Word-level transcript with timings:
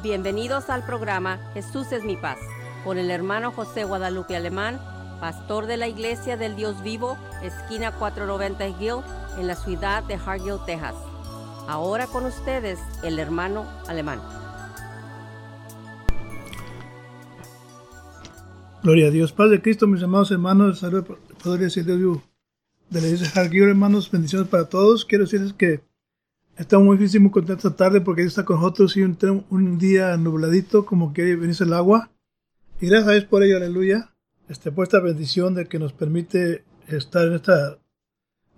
Bienvenidos 0.00 0.70
al 0.70 0.86
programa 0.86 1.40
Jesús 1.54 1.90
es 1.90 2.04
mi 2.04 2.16
paz 2.16 2.38
con 2.84 2.98
el 2.98 3.10
hermano 3.10 3.50
José 3.50 3.82
Guadalupe 3.82 4.36
Alemán, 4.36 4.78
pastor 5.18 5.66
de 5.66 5.76
la 5.76 5.88
Iglesia 5.88 6.36
del 6.36 6.54
Dios 6.54 6.84
Vivo, 6.84 7.18
esquina 7.42 7.90
490 7.90 8.68
Hill, 8.80 9.02
en 9.40 9.48
la 9.48 9.56
ciudad 9.56 10.04
de 10.04 10.14
Hargill, 10.14 10.58
Texas. 10.66 10.94
Ahora 11.66 12.06
con 12.06 12.26
ustedes 12.26 12.78
el 13.02 13.18
hermano 13.18 13.66
Alemán. 13.88 14.20
Gloria 18.84 19.08
a 19.08 19.10
Dios, 19.10 19.32
Padre 19.32 19.60
Cristo, 19.60 19.88
mis 19.88 20.04
amados 20.04 20.30
hermanos, 20.30 20.78
salud, 20.78 21.04
Padre 21.42 21.66
Dios 21.66 22.20
de 22.90 23.00
la 23.00 23.06
iglesia 23.08 23.32
Hargill, 23.34 23.64
hermanos, 23.64 24.08
bendiciones 24.12 24.46
para 24.46 24.68
todos. 24.68 25.04
Quiero 25.04 25.24
decirles 25.24 25.54
que 25.54 25.87
Estamos 26.58 26.86
muy 26.86 26.96
felices 26.96 27.14
y 27.14 27.18
muy 27.20 27.30
contentos 27.30 27.64
esta 27.64 27.76
tarde 27.76 28.00
porque 28.00 28.22
Dios 28.22 28.32
está 28.32 28.44
con 28.44 28.56
nosotros 28.56 28.96
y 28.96 29.02
un, 29.02 29.16
un 29.48 29.78
día 29.78 30.16
nubladito 30.16 30.84
como 30.84 31.12
que 31.12 31.36
venirse 31.36 31.62
el 31.62 31.72
agua. 31.72 32.10
Y 32.80 32.88
gracias 32.88 33.08
a 33.08 33.12
Dios 33.12 33.24
por 33.26 33.44
ello, 33.44 33.58
aleluya. 33.58 34.10
Este, 34.48 34.72
por 34.72 34.82
esta 34.82 34.98
bendición 34.98 35.54
de 35.54 35.66
que 35.66 35.78
nos 35.78 35.92
permite 35.92 36.64
estar 36.88 37.28
en 37.28 37.34
esta, 37.34 37.78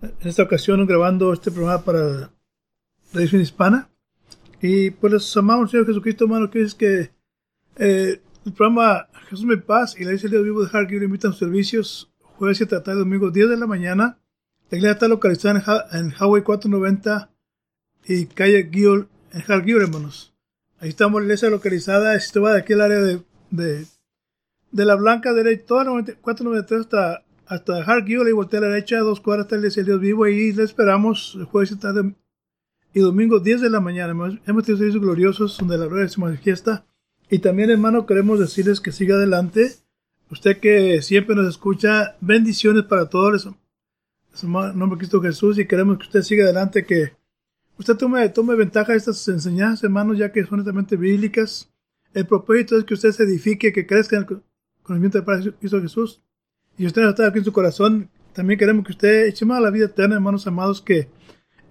en 0.01 0.27
esta 0.27 0.41
ocasión 0.41 0.83
grabando 0.87 1.31
este 1.31 1.51
programa 1.51 1.83
para 1.83 2.31
la 3.13 3.21
edición 3.21 3.43
hispana. 3.43 3.91
Y 4.63 4.89
pues 4.89 5.13
les 5.13 5.37
amamos, 5.37 5.69
Señor 5.69 5.85
Jesucristo, 5.85 6.23
hermano, 6.23 6.49
que 6.49 6.63
es 6.63 6.73
que 6.73 7.11
eh, 7.75 8.19
el 8.45 8.53
programa 8.53 9.09
Jesús 9.29 9.45
me 9.45 9.57
paz 9.57 9.95
y 9.95 10.05
la 10.05 10.09
iglesia 10.09 10.27
Dios 10.27 10.43
vivo 10.43 10.63
de 10.63 10.69
Harvard 10.73 10.89
le 10.91 11.05
invitan 11.05 11.33
sus 11.33 11.39
servicios 11.39 12.11
jueves 12.39 12.59
y 12.61 12.65
tarde, 12.65 12.95
domingo 12.95 13.29
10 13.29 13.47
de 13.51 13.57
la 13.57 13.67
mañana. 13.67 14.17
La 14.71 14.77
iglesia 14.79 14.93
está 14.93 15.07
localizada 15.07 15.85
en, 15.91 15.99
en 15.99 16.11
Highway 16.13 16.41
490 16.41 17.30
y 18.11 18.25
calle 18.25 18.63
Guiol, 18.63 19.07
en 19.33 19.43
Hal 19.47 19.69
hermanos. 19.69 20.33
Ahí 20.79 20.89
estamos 20.89 21.21
la 21.21 21.25
iglesia 21.25 21.49
localizada. 21.49 22.19
Si 22.19 22.27
usted 22.27 22.41
va 22.41 22.53
de 22.53 22.59
aquí 22.59 22.73
al 22.73 22.81
área 22.81 22.99
de, 22.99 23.21
de, 23.51 23.85
de 24.71 24.85
la 24.85 24.95
Blanca 24.95 25.33
derecha, 25.33 25.65
toda 25.65 25.85
493 25.85 26.81
hasta, 26.81 27.23
hasta 27.45 27.83
Hal 27.83 28.03
y 28.07 28.31
voltea 28.31 28.59
a 28.59 28.63
la 28.63 28.69
derecha, 28.69 28.99
dos 28.99 29.21
cuadras 29.21 29.45
hasta 29.45 29.55
la 29.55 29.61
iglesia 29.61 29.83
Dios 29.83 30.01
vivo. 30.01 30.27
Y 30.27 30.51
le 30.53 30.63
esperamos 30.63 31.35
el 31.37 31.45
jueves 31.45 31.71
y 31.71 31.75
tarde 31.77 32.13
y 32.93 32.99
domingo 32.99 33.39
10 33.39 33.61
de 33.61 33.69
la 33.69 33.79
mañana. 33.79 34.11
Hemos 34.45 34.65
tenido 34.65 34.77
servicios 34.77 35.01
gloriosos 35.01 35.57
donde 35.57 35.77
la 35.77 35.85
gloria 35.85 36.09
se 36.09 36.19
manifiesta. 36.19 36.85
Y 37.29 37.39
también, 37.39 37.69
hermano, 37.69 38.05
queremos 38.05 38.39
decirles 38.39 38.81
que 38.81 38.91
siga 38.91 39.15
adelante. 39.15 39.71
Usted 40.29 40.59
que 40.59 41.01
siempre 41.01 41.35
nos 41.35 41.47
escucha, 41.47 42.17
bendiciones 42.19 42.83
para 42.83 43.07
todos. 43.07 43.45
En 43.45 44.51
nombre 44.51 44.91
de 44.91 44.97
Cristo 44.97 45.21
Jesús 45.21 45.57
y 45.57 45.67
queremos 45.67 45.97
que 45.97 46.05
usted 46.05 46.21
siga 46.23 46.43
adelante, 46.43 46.85
que 46.85 47.20
Usted 47.81 47.95
tome, 47.95 48.29
tome 48.29 48.53
ventaja 48.53 48.91
de 48.91 48.99
estas 48.99 49.27
enseñanzas, 49.27 49.85
hermanos, 49.85 50.15
ya 50.15 50.31
que 50.31 50.45
son 50.45 50.59
netamente 50.59 50.95
bíblicas. 50.95 51.67
El 52.13 52.27
propósito 52.27 52.77
es 52.77 52.83
que 52.83 52.93
usted 52.93 53.11
se 53.11 53.23
edifique, 53.23 53.73
que 53.73 53.87
crezca 53.87 54.17
en 54.17 54.21
el 54.21 54.41
conocimiento 54.83 55.19
de 55.19 55.53
Cristo 55.59 55.81
Jesús. 55.81 56.21
Y 56.77 56.85
usted 56.85 57.01
está 57.01 57.25
aquí 57.25 57.39
en 57.39 57.43
su 57.43 57.51
corazón. 57.51 58.11
También 58.33 58.59
queremos 58.59 58.85
que 58.85 58.91
usted 58.91 59.25
eche 59.25 59.47
más 59.47 59.57
a 59.57 59.61
la 59.61 59.71
vida 59.71 59.85
eterna, 59.85 60.13
hermanos 60.13 60.45
amados, 60.45 60.79
que 60.79 61.09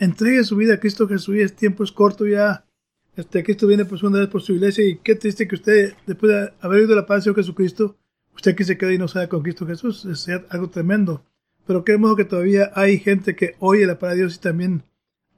entregue 0.01 0.43
su 0.43 0.57
vida 0.57 0.75
a 0.75 0.81
Cristo 0.81 1.07
Jesús. 1.07 1.37
Y 1.37 1.43
el 1.43 1.53
tiempo 1.53 1.85
es 1.85 1.93
corto 1.93 2.27
ya. 2.27 2.67
Este, 3.15 3.45
Cristo 3.45 3.69
viene 3.69 3.85
por 3.85 3.97
segunda 3.97 4.19
vez 4.19 4.29
por 4.29 4.43
su 4.43 4.53
iglesia. 4.53 4.85
Y 4.85 4.97
qué 4.97 5.15
triste 5.15 5.47
que 5.47 5.55
usted, 5.55 5.95
después 6.09 6.33
de 6.33 6.53
haber 6.61 6.81
oído 6.81 6.97
la 6.97 7.07
paz 7.07 7.25
de 7.25 7.33
Jesucristo, 7.33 7.97
usted 8.35 8.51
aquí 8.51 8.65
se 8.65 8.77
quede 8.77 8.95
y 8.95 8.99
no 8.99 9.07
con 9.29 9.43
Cristo 9.43 9.65
Jesús. 9.65 10.05
Es 10.07 10.27
algo 10.49 10.71
tremendo. 10.71 11.25
Pero 11.69 11.85
queremos 11.85 12.17
que 12.17 12.25
todavía 12.25 12.73
hay 12.75 12.99
gente 12.99 13.37
que 13.37 13.55
oye 13.61 13.87
la 13.87 14.01
palabra 14.01 14.17
de 14.17 14.23
Dios 14.23 14.35
y 14.35 14.41
también 14.41 14.90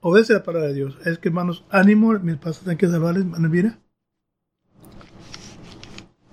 obedece 0.02 0.34
la 0.34 0.42
palabra 0.42 0.68
de 0.68 0.74
Dios. 0.74 0.98
Es 1.06 1.18
que, 1.18 1.28
hermanos, 1.28 1.64
ánimo, 1.70 2.12
mis 2.18 2.36
pasos 2.36 2.64
tienen 2.64 2.76
que 2.76 2.88
salvarles, 2.88 3.24
hermano 3.24 3.78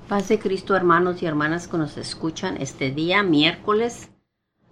Paz 0.09 0.27
de 0.27 0.39
Cristo, 0.39 0.75
hermanos 0.75 1.21
y 1.21 1.27
hermanas 1.27 1.67
que 1.67 1.77
nos 1.77 1.95
escuchan 1.95 2.57
este 2.59 2.89
día, 2.91 3.21
miércoles, 3.21 4.09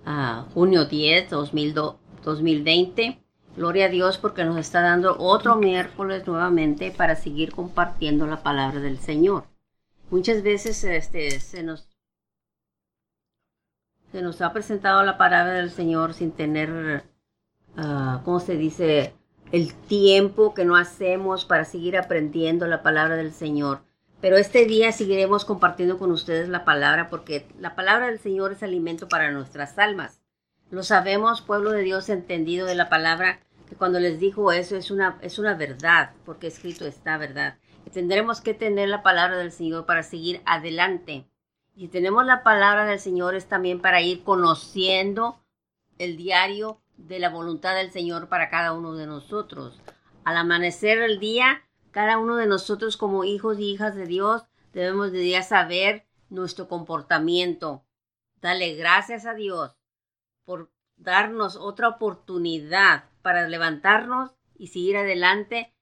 uh, 0.05 0.49
junio 0.51 0.85
10, 0.85 1.29
2020. 1.29 3.23
Gloria 3.55 3.85
a 3.85 3.89
Dios 3.89 4.17
porque 4.17 4.43
nos 4.45 4.57
está 4.57 4.81
dando 4.81 5.15
otro 5.19 5.55
miércoles 5.55 6.25
nuevamente 6.25 6.91
para 6.91 7.15
seguir 7.15 7.51
compartiendo 7.51 8.25
la 8.25 8.41
palabra 8.41 8.79
del 8.79 8.97
Señor. 8.97 9.45
Muchas 10.09 10.41
veces 10.41 10.83
este, 10.83 11.39
se, 11.39 11.61
nos, 11.61 11.87
se 14.11 14.23
nos 14.23 14.41
ha 14.41 14.53
presentado 14.53 15.03
la 15.03 15.19
palabra 15.19 15.53
del 15.53 15.69
Señor 15.69 16.15
sin 16.15 16.31
tener 16.31 17.03
uh, 17.77 18.23
¿cómo 18.23 18.39
se 18.39 18.55
dice? 18.55 19.13
El 19.51 19.73
tiempo 19.73 20.53
que 20.53 20.65
no 20.65 20.75
hacemos 20.75 21.45
para 21.45 21.65
seguir 21.65 21.97
aprendiendo 21.97 22.67
la 22.67 22.83
palabra 22.83 23.15
del 23.15 23.31
Señor. 23.31 23.81
Pero 24.19 24.37
este 24.37 24.65
día 24.65 24.91
seguiremos 24.91 25.45
compartiendo 25.45 25.99
con 25.99 26.11
ustedes 26.11 26.49
la 26.49 26.65
palabra 26.65 27.09
porque 27.09 27.47
la 27.59 27.75
palabra 27.75 28.07
del 28.07 28.19
Señor 28.19 28.51
es 28.51 28.63
alimento 28.63 29.07
para 29.07 29.31
nuestras 29.31 29.77
almas. 29.77 30.21
Lo 30.69 30.83
sabemos, 30.83 31.41
pueblo 31.41 31.71
de 31.71 31.83
Dios 31.83 32.09
entendido 32.09 32.65
de 32.65 32.75
la 32.75 32.89
palabra, 32.89 33.39
que 33.69 33.75
cuando 33.75 33.99
les 33.99 34.19
dijo 34.19 34.51
eso 34.51 34.75
es 34.75 34.91
una, 34.91 35.17
es 35.21 35.39
una 35.39 35.53
verdad, 35.53 36.11
porque 36.25 36.47
escrito 36.47 36.85
está 36.85 37.17
verdad. 37.17 37.57
Tendremos 37.93 38.41
que 38.41 38.53
tener 38.53 38.89
la 38.89 39.01
palabra 39.01 39.37
del 39.37 39.51
Señor 39.51 39.85
para 39.85 40.03
seguir 40.03 40.41
adelante. 40.45 41.25
Y 41.75 41.87
tenemos 41.87 42.25
la 42.25 42.43
palabra 42.43 42.85
del 42.85 42.99
Señor 42.99 43.35
es 43.35 43.45
también 43.45 43.79
para 43.79 44.01
ir 44.01 44.23
conociendo 44.23 45.39
el 45.99 46.17
diario 46.17 46.81
de 46.97 47.19
la 47.19 47.29
voluntad 47.29 47.75
del 47.75 47.91
Señor 47.91 48.27
para 48.27 48.49
cada 48.49 48.73
uno 48.73 48.93
de 48.93 49.07
nosotros. 49.07 49.79
Al 50.23 50.37
amanecer 50.37 50.97
el 50.99 51.19
día, 51.19 51.63
cada 51.91 52.17
uno 52.17 52.35
de 52.35 52.47
nosotros 52.47 52.97
como 52.97 53.23
hijos 53.23 53.59
y 53.59 53.71
hijas 53.71 53.95
de 53.95 54.05
Dios 54.05 54.43
debemos 54.73 55.11
de 55.11 55.29
ya 55.29 55.41
saber 55.41 56.05
nuestro 56.29 56.67
comportamiento. 56.67 57.83
Dale 58.41 58.75
gracias 58.75 59.25
a 59.25 59.33
Dios 59.33 59.75
por 60.45 60.71
darnos 60.97 61.55
otra 61.55 61.87
oportunidad 61.87 63.05
para 63.21 63.47
levantarnos 63.47 64.31
y 64.57 64.67
seguir 64.67 64.97
adelante 64.97 65.73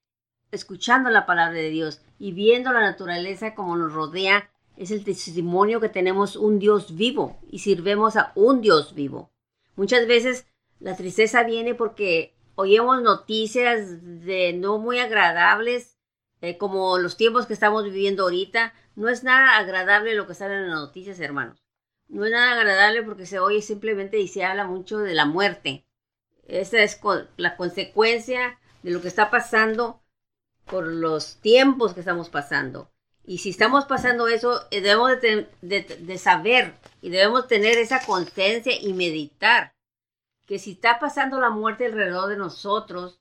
escuchando 0.51 1.09
la 1.09 1.25
palabra 1.25 1.57
de 1.57 1.69
Dios 1.69 2.01
y 2.17 2.31
viendo 2.31 2.71
la 2.71 2.81
naturaleza 2.81 3.55
como 3.55 3.75
nos 3.75 3.93
rodea. 3.93 4.49
Es 4.77 4.91
el 4.91 5.03
testimonio 5.03 5.79
que 5.79 5.89
tenemos 5.89 6.35
un 6.35 6.59
Dios 6.59 6.95
vivo 6.95 7.39
y 7.49 7.59
sirvemos 7.59 8.17
a 8.17 8.31
un 8.35 8.61
Dios 8.61 8.93
vivo. 8.93 9.31
Muchas 9.75 10.07
veces 10.07 10.47
la 10.79 10.95
tristeza 10.95 11.43
viene 11.43 11.73
porque 11.75 12.35
oímos 12.55 13.01
noticias 13.01 14.25
de 14.25 14.53
no 14.53 14.77
muy 14.77 14.99
agradables, 14.99 15.97
eh, 16.41 16.57
como 16.57 16.97
los 16.97 17.17
tiempos 17.17 17.45
que 17.45 17.53
estamos 17.53 17.83
viviendo 17.83 18.23
ahorita. 18.23 18.73
No 18.95 19.09
es 19.09 19.23
nada 19.23 19.57
agradable 19.57 20.15
lo 20.15 20.27
que 20.27 20.33
sale 20.33 20.55
en 20.55 20.69
las 20.69 20.79
noticias, 20.79 21.19
hermanos. 21.19 21.63
No 22.07 22.25
es 22.25 22.31
nada 22.31 22.53
agradable 22.53 23.03
porque 23.03 23.25
se 23.25 23.39
oye 23.39 23.61
simplemente 23.61 24.19
y 24.19 24.27
se 24.27 24.45
habla 24.45 24.65
mucho 24.65 24.99
de 24.99 25.13
la 25.13 25.25
muerte. 25.25 25.85
Esa 26.47 26.81
es 26.81 26.99
la 27.37 27.57
consecuencia 27.57 28.59
de 28.83 28.91
lo 28.91 29.01
que 29.01 29.07
está 29.07 29.31
pasando 29.31 30.01
por 30.65 30.85
los 30.85 31.37
tiempos 31.41 31.93
que 31.93 32.01
estamos 32.01 32.29
pasando. 32.29 32.91
Y 33.25 33.39
si 33.39 33.49
estamos 33.49 33.85
pasando 33.85 34.27
eso, 34.27 34.67
eh, 34.69 34.81
debemos 34.81 35.13
de 35.21 36.17
saber 36.19 36.75
y 37.01 37.09
debemos 37.09 37.47
tener 37.47 37.77
esa 37.77 38.05
conciencia 38.05 38.79
y 38.79 38.93
meditar 38.93 39.74
que 40.45 40.59
si 40.59 40.73
está 40.73 40.99
pasando 40.99 41.39
la 41.39 41.49
muerte 41.49 41.85
alrededor 41.85 42.29
de 42.29 42.37
nosotros, 42.37 43.19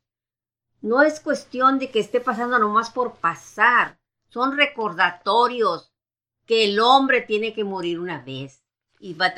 no 0.80 1.02
es 1.02 1.20
cuestión 1.20 1.78
de 1.78 1.90
que 1.90 2.00
esté 2.00 2.20
pasando 2.20 2.58
nomás 2.58 2.90
por 2.90 3.14
pasar, 3.16 3.98
son 4.28 4.56
recordatorios 4.56 5.92
que 6.44 6.64
el 6.64 6.80
hombre 6.80 7.22
tiene 7.22 7.54
que 7.54 7.64
morir 7.64 7.98
una 7.98 8.20
vez 8.20 8.62
y 9.00 9.14
va, 9.14 9.32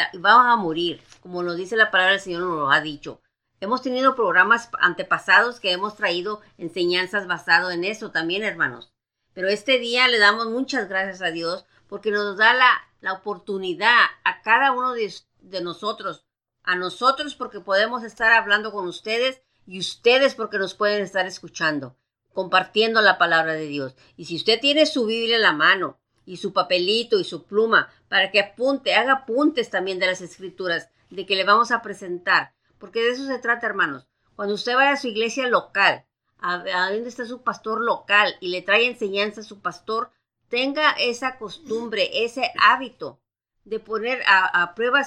a 0.52 0.56
morir, 0.56 1.02
como 1.20 1.42
nos 1.42 1.56
dice 1.56 1.76
la 1.76 1.90
palabra 1.90 2.12
del 2.12 2.20
Señor, 2.20 2.42
nos 2.42 2.56
lo 2.56 2.70
ha 2.70 2.80
dicho. 2.80 3.20
Hemos 3.60 3.82
tenido 3.82 4.14
programas 4.14 4.68
antepasados 4.80 5.60
que 5.60 5.72
hemos 5.72 5.96
traído 5.96 6.40
enseñanzas 6.58 7.26
basadas 7.26 7.74
en 7.74 7.84
eso 7.84 8.10
también, 8.10 8.42
hermanos. 8.42 8.92
Pero 9.32 9.48
este 9.48 9.78
día 9.78 10.08
le 10.08 10.18
damos 10.18 10.46
muchas 10.46 10.88
gracias 10.88 11.22
a 11.22 11.30
Dios 11.30 11.64
porque 11.88 12.10
nos 12.10 12.36
da 12.36 12.54
la, 12.54 12.70
la 13.00 13.14
oportunidad 13.14 14.04
a 14.24 14.42
cada 14.42 14.72
uno 14.72 14.92
de, 14.92 15.12
de 15.40 15.60
nosotros 15.60 16.25
a 16.66 16.74
nosotros 16.74 17.36
porque 17.36 17.60
podemos 17.60 18.02
estar 18.02 18.32
hablando 18.32 18.72
con 18.72 18.86
ustedes 18.86 19.40
y 19.66 19.78
ustedes 19.78 20.34
porque 20.34 20.58
nos 20.58 20.74
pueden 20.74 21.02
estar 21.02 21.24
escuchando, 21.24 21.96
compartiendo 22.34 23.00
la 23.00 23.18
palabra 23.18 23.54
de 23.54 23.66
Dios. 23.66 23.94
Y 24.16 24.26
si 24.26 24.36
usted 24.36 24.60
tiene 24.60 24.84
su 24.84 25.06
Biblia 25.06 25.36
en 25.36 25.42
la 25.42 25.52
mano 25.52 25.98
y 26.26 26.36
su 26.36 26.52
papelito 26.52 27.20
y 27.20 27.24
su 27.24 27.44
pluma 27.44 27.88
para 28.08 28.30
que 28.32 28.40
apunte, 28.40 28.94
haga 28.94 29.12
apuntes 29.12 29.70
también 29.70 30.00
de 30.00 30.06
las 30.06 30.20
escrituras 30.20 30.90
de 31.08 31.24
que 31.24 31.36
le 31.36 31.44
vamos 31.44 31.70
a 31.70 31.82
presentar, 31.82 32.52
porque 32.78 33.00
de 33.00 33.10
eso 33.10 33.26
se 33.26 33.38
trata, 33.38 33.66
hermanos. 33.66 34.08
Cuando 34.34 34.54
usted 34.54 34.74
vaya 34.74 34.92
a 34.92 34.96
su 34.96 35.06
iglesia 35.06 35.46
local, 35.46 36.04
a, 36.38 36.54
a 36.54 36.92
donde 36.92 37.08
está 37.08 37.24
su 37.24 37.42
pastor 37.42 37.80
local 37.80 38.34
y 38.40 38.48
le 38.48 38.60
trae 38.60 38.86
enseñanza 38.86 39.40
a 39.40 39.44
su 39.44 39.60
pastor, 39.60 40.10
tenga 40.48 40.90
esa 40.90 41.38
costumbre, 41.38 42.24
ese 42.24 42.50
hábito 42.60 43.20
de 43.66 43.80
poner 43.80 44.22
a, 44.26 44.74
prueba 44.74 45.02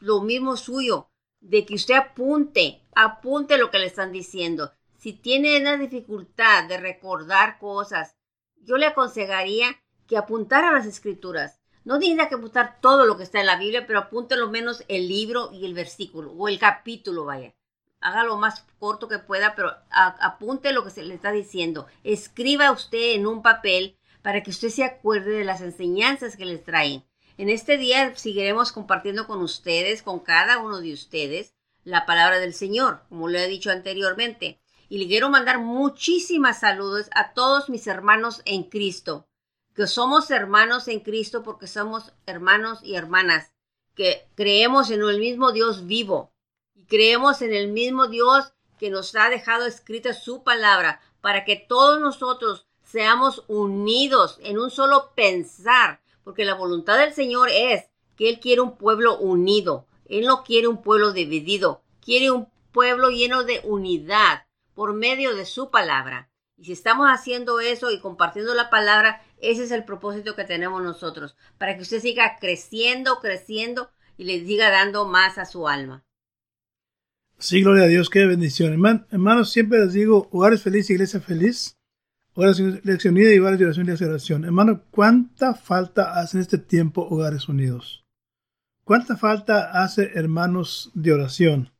lo 0.00 0.20
mismo 0.20 0.56
suyo, 0.56 1.08
de 1.40 1.64
que 1.64 1.74
usted 1.74 1.94
apunte, 1.94 2.82
apunte 2.94 3.56
lo 3.56 3.70
que 3.70 3.78
le 3.78 3.86
están 3.86 4.12
diciendo. 4.12 4.70
Si 4.98 5.14
tiene 5.14 5.58
una 5.58 5.78
dificultad 5.78 6.68
de 6.68 6.76
recordar 6.76 7.58
cosas, 7.58 8.14
yo 8.56 8.76
le 8.76 8.86
aconsejaría 8.86 9.82
que 10.06 10.18
apuntara 10.18 10.72
las 10.72 10.84
escrituras. 10.86 11.58
No 11.84 11.98
tiene 11.98 12.28
que 12.28 12.34
apuntar 12.34 12.80
todo 12.82 13.06
lo 13.06 13.16
que 13.16 13.22
está 13.22 13.40
en 13.40 13.46
la 13.46 13.56
Biblia, 13.56 13.86
pero 13.86 14.00
apunte 14.00 14.36
lo 14.36 14.50
menos 14.50 14.84
el 14.88 15.08
libro 15.08 15.50
y 15.52 15.64
el 15.64 15.72
versículo, 15.72 16.32
o 16.32 16.48
el 16.48 16.58
capítulo, 16.58 17.24
vaya. 17.24 17.54
Haga 18.00 18.24
lo 18.24 18.36
más 18.36 18.66
corto 18.78 19.08
que 19.08 19.18
pueda, 19.18 19.54
pero 19.54 19.72
apunte 19.90 20.72
lo 20.72 20.84
que 20.84 20.90
se 20.90 21.02
le 21.02 21.14
está 21.14 21.32
diciendo. 21.32 21.86
Escriba 22.04 22.72
usted 22.72 23.14
en 23.14 23.26
un 23.26 23.40
papel 23.40 23.96
para 24.20 24.42
que 24.42 24.50
usted 24.50 24.68
se 24.68 24.84
acuerde 24.84 25.30
de 25.30 25.44
las 25.44 25.62
enseñanzas 25.62 26.36
que 26.36 26.44
les 26.44 26.62
traen. 26.62 27.04
En 27.38 27.50
este 27.50 27.76
día 27.76 28.14
seguiremos 28.16 28.72
compartiendo 28.72 29.26
con 29.26 29.42
ustedes, 29.42 30.02
con 30.02 30.20
cada 30.20 30.58
uno 30.58 30.80
de 30.80 30.94
ustedes, 30.94 31.54
la 31.84 32.06
palabra 32.06 32.38
del 32.38 32.54
Señor, 32.54 33.02
como 33.10 33.28
le 33.28 33.44
he 33.44 33.48
dicho 33.48 33.70
anteriormente. 33.70 34.58
Y 34.88 34.98
le 34.98 35.06
quiero 35.06 35.28
mandar 35.28 35.58
muchísimas 35.58 36.60
saludos 36.60 37.10
a 37.12 37.34
todos 37.34 37.68
mis 37.68 37.86
hermanos 37.86 38.40
en 38.46 38.62
Cristo, 38.64 39.26
que 39.74 39.86
somos 39.86 40.30
hermanos 40.30 40.88
en 40.88 41.00
Cristo 41.00 41.42
porque 41.42 41.66
somos 41.66 42.12
hermanos 42.24 42.78
y 42.82 42.94
hermanas, 42.94 43.52
que 43.94 44.26
creemos 44.34 44.90
en 44.90 45.02
el 45.02 45.18
mismo 45.18 45.52
Dios 45.52 45.86
vivo 45.86 46.32
y 46.74 46.84
creemos 46.84 47.42
en 47.42 47.52
el 47.52 47.68
mismo 47.68 48.06
Dios 48.06 48.54
que 48.78 48.90
nos 48.90 49.14
ha 49.14 49.28
dejado 49.28 49.66
escrita 49.66 50.14
su 50.14 50.42
palabra 50.42 51.00
para 51.20 51.44
que 51.44 51.56
todos 51.56 52.00
nosotros 52.00 52.66
seamos 52.84 53.44
unidos 53.48 54.38
en 54.42 54.58
un 54.58 54.70
solo 54.70 55.12
pensar, 55.14 56.00
porque 56.26 56.44
la 56.44 56.54
voluntad 56.54 56.98
del 56.98 57.14
Señor 57.14 57.50
es 57.52 57.84
que 58.16 58.28
Él 58.28 58.40
quiere 58.40 58.60
un 58.60 58.76
pueblo 58.76 59.16
unido, 59.16 59.86
Él 60.06 60.26
no 60.26 60.42
quiere 60.42 60.66
un 60.66 60.82
pueblo 60.82 61.12
dividido, 61.12 61.84
quiere 62.04 62.32
un 62.32 62.48
pueblo 62.72 63.10
lleno 63.10 63.44
de 63.44 63.60
unidad 63.62 64.42
por 64.74 64.92
medio 64.92 65.36
de 65.36 65.46
su 65.46 65.70
palabra. 65.70 66.28
Y 66.56 66.64
si 66.64 66.72
estamos 66.72 67.06
haciendo 67.06 67.60
eso 67.60 67.92
y 67.92 68.00
compartiendo 68.00 68.54
la 68.54 68.70
palabra, 68.70 69.22
ese 69.38 69.62
es 69.62 69.70
el 69.70 69.84
propósito 69.84 70.34
que 70.34 70.42
tenemos 70.42 70.82
nosotros, 70.82 71.36
para 71.58 71.76
que 71.76 71.82
usted 71.82 72.00
siga 72.00 72.38
creciendo, 72.40 73.20
creciendo 73.20 73.92
y 74.16 74.24
le 74.24 74.44
siga 74.44 74.68
dando 74.68 75.06
más 75.06 75.38
a 75.38 75.44
su 75.44 75.68
alma. 75.68 76.04
Sí, 77.38 77.62
gloria 77.62 77.84
a 77.84 77.88
Dios, 77.88 78.10
qué 78.10 78.26
bendición. 78.26 78.72
hermanos, 79.12 79.52
siempre 79.52 79.78
les 79.78 79.92
digo, 79.92 80.28
hogares 80.32 80.60
feliz, 80.60 80.90
iglesia 80.90 81.20
feliz. 81.20 81.78
Oración, 82.38 82.82
lección 82.84 83.14
unida 83.14 83.32
y 83.32 83.38
hogares 83.38 83.58
de 83.58 84.06
oración. 84.06 84.44
Hermano, 84.44 84.82
¿cuánta 84.90 85.54
falta 85.54 86.20
hace 86.20 86.36
en 86.36 86.42
este 86.42 86.58
tiempo 86.58 87.00
hogares 87.08 87.48
unidos? 87.48 88.04
¿Cuánta 88.84 89.16
falta 89.16 89.82
hace 89.82 90.10
hermanos 90.14 90.90
de 90.92 91.14
oración? 91.14 91.72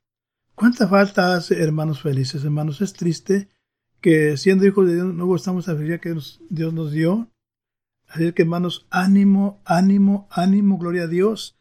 ¿Cuánta 0.55 0.89
falta 0.89 1.35
hace 1.35 1.63
hermanos 1.63 2.01
felices? 2.01 2.43
Hermanos, 2.43 2.81
es 2.81 2.95
triste 2.95 3.51
que 4.01 4.39
siendo 4.39 4.65
hijos 4.65 4.89
de 4.89 4.95
Dios 4.95 5.13
no 5.13 5.27
gustamos 5.27 5.67
la 5.67 5.75
felicidad 5.75 6.01
que 6.01 6.17
Dios 6.49 6.73
nos 6.73 6.91
dio. 6.91 7.31
Así 8.09 8.33
que 8.33 8.41
hermanos, 8.41 8.87
ánimo, 8.89 9.61
ánimo, 9.67 10.27
ánimo, 10.31 10.79
gloria 10.79 11.03
a 11.03 11.09
Dios. 11.09 11.59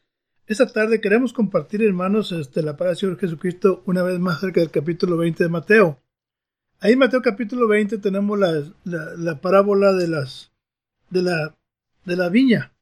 Esta 0.47 0.71
tarde 0.71 1.01
queremos 1.01 1.33
compartir, 1.33 1.83
hermanos, 1.83 2.31
este, 2.31 2.61
la 2.61 2.77
palabra 2.77 2.91
del 2.91 2.97
Señor 2.97 3.19
Jesucristo 3.19 3.83
una 3.87 4.03
vez 4.03 4.19
más 4.19 4.39
cerca 4.39 4.61
del 4.61 4.71
capítulo 4.71 5.17
20 5.17 5.43
de 5.43 5.49
Mateo. 5.49 5.99
Ahí 6.81 6.93
en 6.93 6.99
Mateo 6.99 7.21
capítulo 7.21 7.67
20 7.67 7.97
tenemos 7.99 8.37
la, 8.37 8.63
la, 8.83 9.39
parábola 9.39 9.93
de, 9.93 10.07
las, 10.07 10.51
de, 11.09 11.21
la, 11.21 11.55
de 12.03 12.15
la 12.15 12.29
viña. 12.29 12.73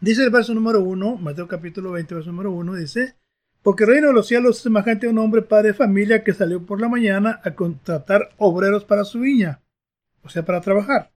Dice 0.00 0.24
el 0.24 0.30
verso 0.30 0.52
número 0.52 0.82
1, 0.82 1.16
Mateo 1.16 1.48
capítulo 1.48 1.92
20, 1.92 2.14
verso 2.14 2.30
número 2.30 2.52
1, 2.52 2.74
dice, 2.74 3.16
porque 3.62 3.84
el 3.84 3.90
reino 3.90 4.08
de 4.08 4.12
los 4.12 4.26
cielos 4.26 4.56
es 4.56 4.62
semejante 4.62 5.06
a 5.06 5.10
un 5.10 5.18
hombre 5.18 5.42
padre 5.42 5.68
de 5.68 5.74
familia 5.74 6.22
que 6.22 6.34
salió 6.34 6.66
por 6.66 6.80
la 6.80 6.88
mañana 6.88 7.40
a 7.44 7.54
contratar 7.54 8.30
obreros 8.36 8.84
para 8.84 9.04
su 9.04 9.20
viña, 9.20 9.62
o 10.22 10.28
sea, 10.28 10.44
para 10.44 10.60
trabajar. 10.60 11.12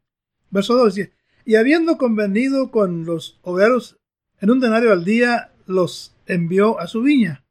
Verso 0.50 0.74
2 0.76 0.94
dice, 0.94 1.12
y 1.44 1.56
habiendo 1.56 1.98
convenido 1.98 2.70
con 2.70 3.04
los 3.04 3.38
obreros 3.42 3.98
en 4.40 4.50
un 4.50 4.60
denario 4.60 4.92
al 4.92 5.04
día, 5.04 5.52
los 5.66 6.14
envió 6.26 6.80
a 6.80 6.86
su 6.86 7.02
viña. 7.02 7.44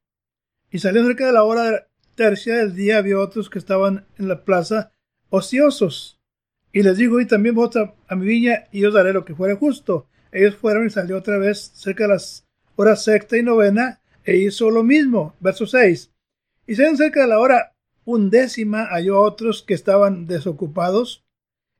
Y 0.71 0.79
salió 0.79 1.05
cerca 1.05 1.27
de 1.27 1.33
la 1.33 1.43
hora 1.43 1.87
tercia 2.15 2.55
del 2.55 2.75
día 2.75 3.01
vio 3.01 3.21
otros 3.21 3.49
que 3.49 3.59
estaban 3.59 4.05
en 4.17 4.27
la 4.27 4.43
plaza 4.43 4.91
ociosos. 5.29 6.19
Y 6.71 6.83
les 6.83 6.97
dijo, 6.97 7.19
y 7.21 7.27
también 7.27 7.55
vos 7.55 7.75
a, 7.75 8.15
mi 8.15 8.25
viña 8.25 8.67
y 8.71 8.83
os 8.85 8.93
daré 8.93 9.13
lo 9.13 9.25
que 9.25 9.35
fuere 9.35 9.55
justo. 9.55 10.07
Ellos 10.31 10.55
fueron 10.55 10.87
y 10.87 10.89
salió 10.89 11.17
otra 11.17 11.37
vez 11.37 11.71
cerca 11.73 12.03
de 12.03 12.09
las 12.09 12.45
horas 12.75 13.03
sexta 13.03 13.37
y 13.37 13.43
novena 13.43 14.01
e 14.23 14.37
hizo 14.37 14.69
lo 14.69 14.83
mismo. 14.83 15.35
Verso 15.39 15.67
6. 15.67 16.11
Y 16.67 16.75
se 16.75 16.95
cerca 16.97 17.21
de 17.21 17.27
la 17.27 17.39
hora 17.39 17.75
undécima 18.03 18.85
halló 18.87 19.21
otros 19.21 19.63
que 19.63 19.73
estaban 19.73 20.27
desocupados 20.27 21.25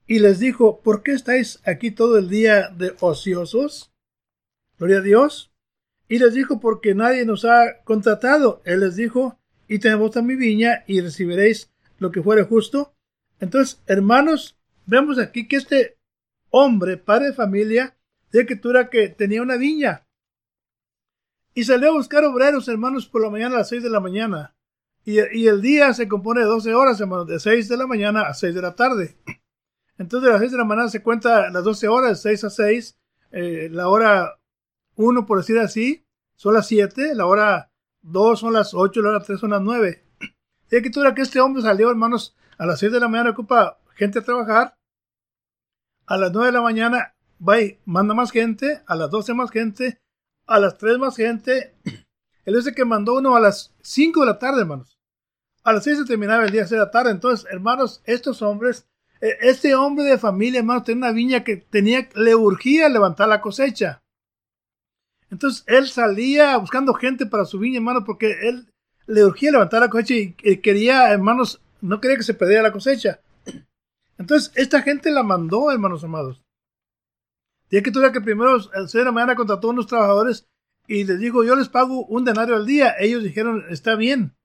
y 0.08 0.20
les 0.20 0.40
dijo, 0.40 0.82
¿por 0.82 1.04
qué 1.04 1.12
estáis 1.12 1.60
aquí 1.66 1.92
todo 1.92 2.18
el 2.18 2.30
día 2.30 2.70
de 2.70 2.94
ociosos? 3.00 3.92
Gloria 4.78 4.98
a 4.98 5.02
Dios. 5.02 5.52
Y 6.08 6.20
les 6.20 6.34
dijo, 6.34 6.60
porque 6.60 6.94
nadie 6.94 7.26
nos 7.26 7.46
ha 7.46 7.82
contratado. 7.84 8.62
Él 8.66 8.82
les 8.82 8.96
dijo, 8.96 9.40
y 9.68 9.80
tenemos 9.80 10.16
a 10.18 10.22
mi 10.22 10.36
viña 10.36 10.84
y 10.88 11.02
recibiréis 11.02 11.72
lo 11.98 12.12
que 12.12 12.22
fuere 12.22 12.44
justo. 12.44 12.94
Entonces, 13.40 13.82
hermanos, 13.88 14.58
vemos 14.86 15.20
aquí 15.20 15.48
que 15.48 15.58
este 15.58 15.98
hombre, 16.50 16.98
padre 16.98 17.28
de 17.28 17.34
familia, 17.34 17.98
de 18.32 18.42
escritura 18.42 18.90
que 18.90 19.10
tenía 19.10 19.42
una 19.42 19.58
viña 19.58 20.06
y 21.54 21.64
salió 21.64 21.90
a 21.90 21.94
buscar 21.94 22.24
obreros, 22.26 22.68
hermanos, 22.68 23.08
por 23.08 23.22
la 23.22 23.30
mañana 23.30 23.56
a 23.56 23.60
las 23.60 23.70
seis 23.70 23.82
de 23.82 23.90
la 23.90 24.02
mañana. 24.02 24.56
Y, 25.06 25.20
el 25.20 25.62
día 25.62 25.94
se 25.94 26.08
compone 26.08 26.42
de 26.42 26.48
12 26.48 26.74
horas, 26.74 27.00
hermanos, 27.00 27.28
de 27.28 27.40
6 27.40 27.70
de 27.70 27.78
la 27.78 27.86
mañana 27.86 28.24
a 28.24 28.34
6 28.34 28.56
de 28.56 28.62
la 28.62 28.76
tarde. 28.76 29.16
Entonces, 30.00 30.30
a 30.30 30.34
las 30.34 30.42
6 30.42 30.52
de 30.52 30.58
la 30.58 30.66
mañana 30.66 30.90
se 30.90 31.04
cuenta 31.04 31.52
las 31.52 31.64
12 31.64 31.88
horas, 31.88 32.24
de 32.24 32.30
6 32.32 32.44
a 32.44 32.50
6, 32.50 32.98
eh, 33.32 33.70
la 33.72 33.88
hora 33.88 34.40
1, 34.96 35.28
por 35.28 35.38
decir 35.38 35.60
así, 35.60 36.04
son 36.36 36.56
las 36.56 36.68
7, 36.68 37.14
la 37.14 37.28
hora 37.28 37.72
dos 38.06 38.40
son 38.40 38.54
las 38.54 38.74
ocho, 38.74 39.02
la 39.02 39.10
hora 39.10 39.20
tres 39.20 39.40
son 39.40 39.52
las 39.52 39.62
nueve. 39.62 40.04
Y 40.72 40.76
aquí 40.76 40.90
tuviera 40.92 41.14
que 41.14 41.22
este 41.22 41.40
hombre 41.40 41.62
salió, 41.62 41.90
hermanos, 41.90 42.36
a 42.58 42.66
las 42.66 42.80
seis 42.80 42.92
de 42.92 43.00
la 43.00 43.08
mañana 43.08 43.32
ocupa 43.32 43.80
gente 43.96 44.20
a 44.20 44.24
trabajar. 44.24 44.78
A 46.06 46.18
las 46.18 46.32
nueve 46.32 46.48
de 46.48 46.54
la 46.54 46.62
mañana 46.62 47.16
va 47.48 47.62
y 47.62 47.80
manda 47.86 48.14
más 48.14 48.32
gente. 48.32 48.82
A 48.88 48.96
las 48.96 49.10
doce 49.10 49.34
más 49.34 49.52
gente. 49.52 50.00
A 50.48 50.60
las 50.60 50.78
tres 50.78 50.98
más 50.98 51.16
gente. 51.16 51.76
Él 52.46 52.56
dice 52.56 52.74
que 52.74 52.86
mandó 52.86 53.16
uno 53.16 53.36
a 53.36 53.40
las 53.40 53.74
cinco 53.82 54.22
de 54.22 54.28
la 54.28 54.40
tarde, 54.40 54.62
hermanos. 54.62 55.00
A 55.64 55.74
las 55.74 55.84
seis 55.84 55.98
se 55.98 56.06
terminaba 56.06 56.46
el 56.46 56.52
día 56.52 56.66
de 56.66 56.78
la 56.78 56.92
tarde. 56.92 57.12
Entonces, 57.12 57.48
hermanos, 57.52 58.02
estos 58.06 58.42
hombres, 58.44 58.88
e, 59.20 59.38
este 59.42 59.74
hombre 59.74 60.06
de 60.06 60.20
familia, 60.20 60.60
hermanos, 60.60 60.84
tenía 60.84 61.08
una 61.08 61.12
viña 61.12 61.44
que 61.44 61.58
tenía, 61.58 62.08
le 62.14 62.36
urgía 62.36 62.88
levantar 62.88 63.28
la 63.28 63.42
cosecha. 63.42 64.04
Entonces 65.32 65.64
él 65.68 65.88
salía 65.88 66.58
buscando 66.58 66.94
gente 66.94 67.26
para 67.26 67.46
su 67.46 67.60
viña, 67.60 67.78
hermano, 67.78 68.04
porque 68.06 68.48
él 68.48 68.68
le 69.08 69.26
urgía 69.26 69.52
levantar 69.52 69.82
la 69.82 69.90
cosecha 69.90 70.14
y 70.16 70.58
quería, 70.58 71.12
hermanos, 71.12 71.62
no 71.82 72.02
quería 72.02 72.18
que 72.18 72.24
se 72.24 72.34
perdiera 72.34 72.64
la 72.64 72.72
cosecha. 72.72 73.20
Entonces 74.18 74.52
esta 74.56 74.82
gente 74.82 75.12
la 75.12 75.24
mandó, 75.24 75.72
hermanos 75.72 76.04
amados. 76.04 76.44
Tiene 77.68 77.84
que 77.84 77.92
tuviera 77.92 78.14
que 78.14 78.22
primero, 78.22 78.56
el 78.56 78.90
señor 78.90 79.06
de 79.06 79.06
la 79.06 79.12
mañana 79.12 79.36
contrató 79.36 79.68
a 79.68 79.72
unos 79.72 79.88
trabajadores 79.88 80.48
y 80.88 81.04
les 81.04 81.20
dijo, 81.20 81.44
yo 81.44 81.56
les 81.56 81.70
pago 81.70 82.06
un 82.06 82.24
denario 82.24 82.56
al 82.56 82.66
día. 82.66 82.96
Ellos 83.00 83.24
dijeron, 83.24 83.66
está 83.70 83.96
bien. 83.96 84.36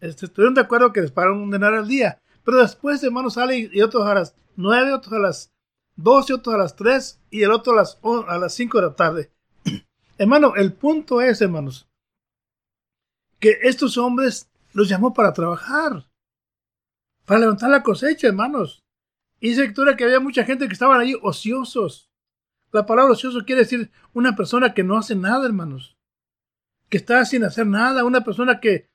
Este, 0.00 0.26
estuvieron 0.26 0.54
de 0.54 0.62
acuerdo 0.62 0.92
que 0.92 1.00
les 1.00 1.12
pagaron 1.12 1.42
un 1.42 1.50
denario 1.50 1.78
al 1.78 1.88
día. 1.88 2.20
Pero 2.44 2.58
después, 2.58 3.02
hermanos, 3.04 3.34
sale 3.34 3.70
y 3.72 3.82
otros 3.82 4.06
a 4.06 4.14
las 4.14 4.34
nueve, 4.56 4.92
otros 4.92 5.12
a 5.12 5.18
las 5.18 5.52
doce, 5.94 6.34
otros 6.34 6.54
a 6.54 6.58
las 6.58 6.74
tres 6.74 7.20
y 7.30 7.42
el 7.42 7.52
otro 7.52 7.74
a 7.74 7.76
las, 7.76 7.98
a 8.26 8.38
las 8.38 8.54
cinco 8.54 8.80
de 8.80 8.86
la 8.86 8.96
tarde. 8.96 9.30
Hermano, 10.20 10.54
el 10.54 10.74
punto 10.74 11.22
es, 11.22 11.40
hermanos, 11.40 11.88
que 13.38 13.56
estos 13.62 13.96
hombres 13.96 14.50
los 14.74 14.86
llamó 14.86 15.14
para 15.14 15.32
trabajar, 15.32 16.04
para 17.24 17.40
levantar 17.40 17.70
la 17.70 17.82
cosecha, 17.82 18.26
hermanos. 18.26 18.84
Y 19.40 19.48
dice 19.48 19.72
que 19.72 20.04
había 20.04 20.20
mucha 20.20 20.44
gente 20.44 20.66
que 20.66 20.74
estaban 20.74 21.00
ahí 21.00 21.14
ociosos. 21.22 22.10
La 22.70 22.84
palabra 22.84 23.12
ocioso 23.12 23.46
quiere 23.46 23.62
decir 23.62 23.90
una 24.12 24.36
persona 24.36 24.74
que 24.74 24.84
no 24.84 24.98
hace 24.98 25.14
nada, 25.14 25.46
hermanos. 25.46 25.96
Que 26.90 26.98
está 26.98 27.24
sin 27.24 27.42
hacer 27.44 27.66
nada, 27.66 28.04
una 28.04 28.22
persona 28.22 28.60
que, 28.60 28.90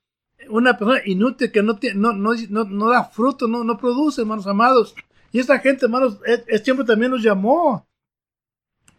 una 0.47 0.77
persona 0.77 1.01
inútil 1.05 1.51
que 1.51 1.63
no, 1.63 1.79
no, 1.95 2.13
no, 2.13 2.63
no 2.65 2.89
da 2.89 3.03
fruto, 3.05 3.47
no, 3.47 3.63
no 3.63 3.79
produce, 3.79 4.21
hermanos 4.21 4.45
amados. 4.45 4.93
Y 5.31 5.39
esta 5.39 5.57
gente, 5.57 5.85
hermanos, 5.85 6.19
este 6.45 6.69
hombre 6.69 6.85
también 6.85 7.09
los 7.09 7.23
llamó 7.23 7.87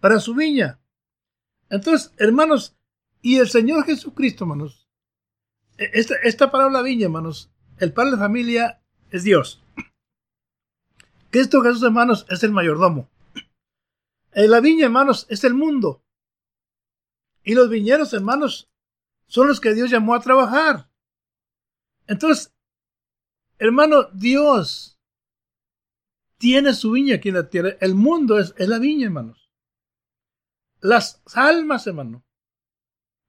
para 0.00 0.18
su 0.18 0.35
viña. 0.35 0.80
Entonces, 1.70 2.12
hermanos, 2.18 2.76
y 3.23 3.38
el 3.38 3.49
Señor 3.49 3.85
Jesucristo, 3.85 4.44
hermanos, 4.44 4.88
e, 5.78 5.90
esta, 5.94 6.14
esta 6.23 6.50
palabra 6.50 6.82
viña, 6.82 7.06
hermanos, 7.06 7.50
el 7.78 7.92
padre 7.92 8.12
de 8.12 8.18
familia 8.18 8.82
es 9.11 9.25
Dios. 9.25 9.62
Cristo 11.30 11.61
Jesús, 11.62 11.82
hermanos, 11.82 12.26
es 12.30 12.42
el 12.44 12.52
mayordomo. 12.52 13.11
En 14.32 14.50
la 14.50 14.61
viña, 14.61 14.87
hermanos, 14.87 15.26
es 15.28 15.44
el 15.44 15.54
mundo. 15.54 16.02
Y 17.42 17.54
los 17.54 17.68
viñeros, 17.68 18.12
hermanos, 18.12 18.68
son 19.26 19.49
los 19.49 19.61
que 19.61 19.75
Dios 19.75 19.90
llamó 19.90 20.14
a 20.14 20.20
trabajar. 20.20 20.90
Entonces, 22.06 22.54
hermano, 23.58 24.04
Dios 24.12 24.99
tiene 26.38 26.75
su 26.75 26.92
viña 26.92 27.16
aquí 27.16 27.28
en 27.30 27.35
la 27.35 27.49
tierra. 27.49 27.76
El 27.80 27.94
mundo 27.94 28.38
es, 28.38 28.54
es 28.56 28.68
la 28.68 28.78
viña, 28.78 29.06
hermanos. 29.06 29.45
Las 30.80 31.23
almas, 31.35 31.87
hermano, 31.87 32.25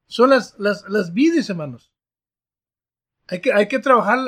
son 0.07 0.29
las, 0.29 0.55
las, 0.57 1.13
vides, 1.13 1.49
hermanos. 1.49 1.93
Hay 3.27 3.41
que, 3.41 3.53
hay 3.53 3.67
que 3.67 3.79
trabajar 3.79 4.19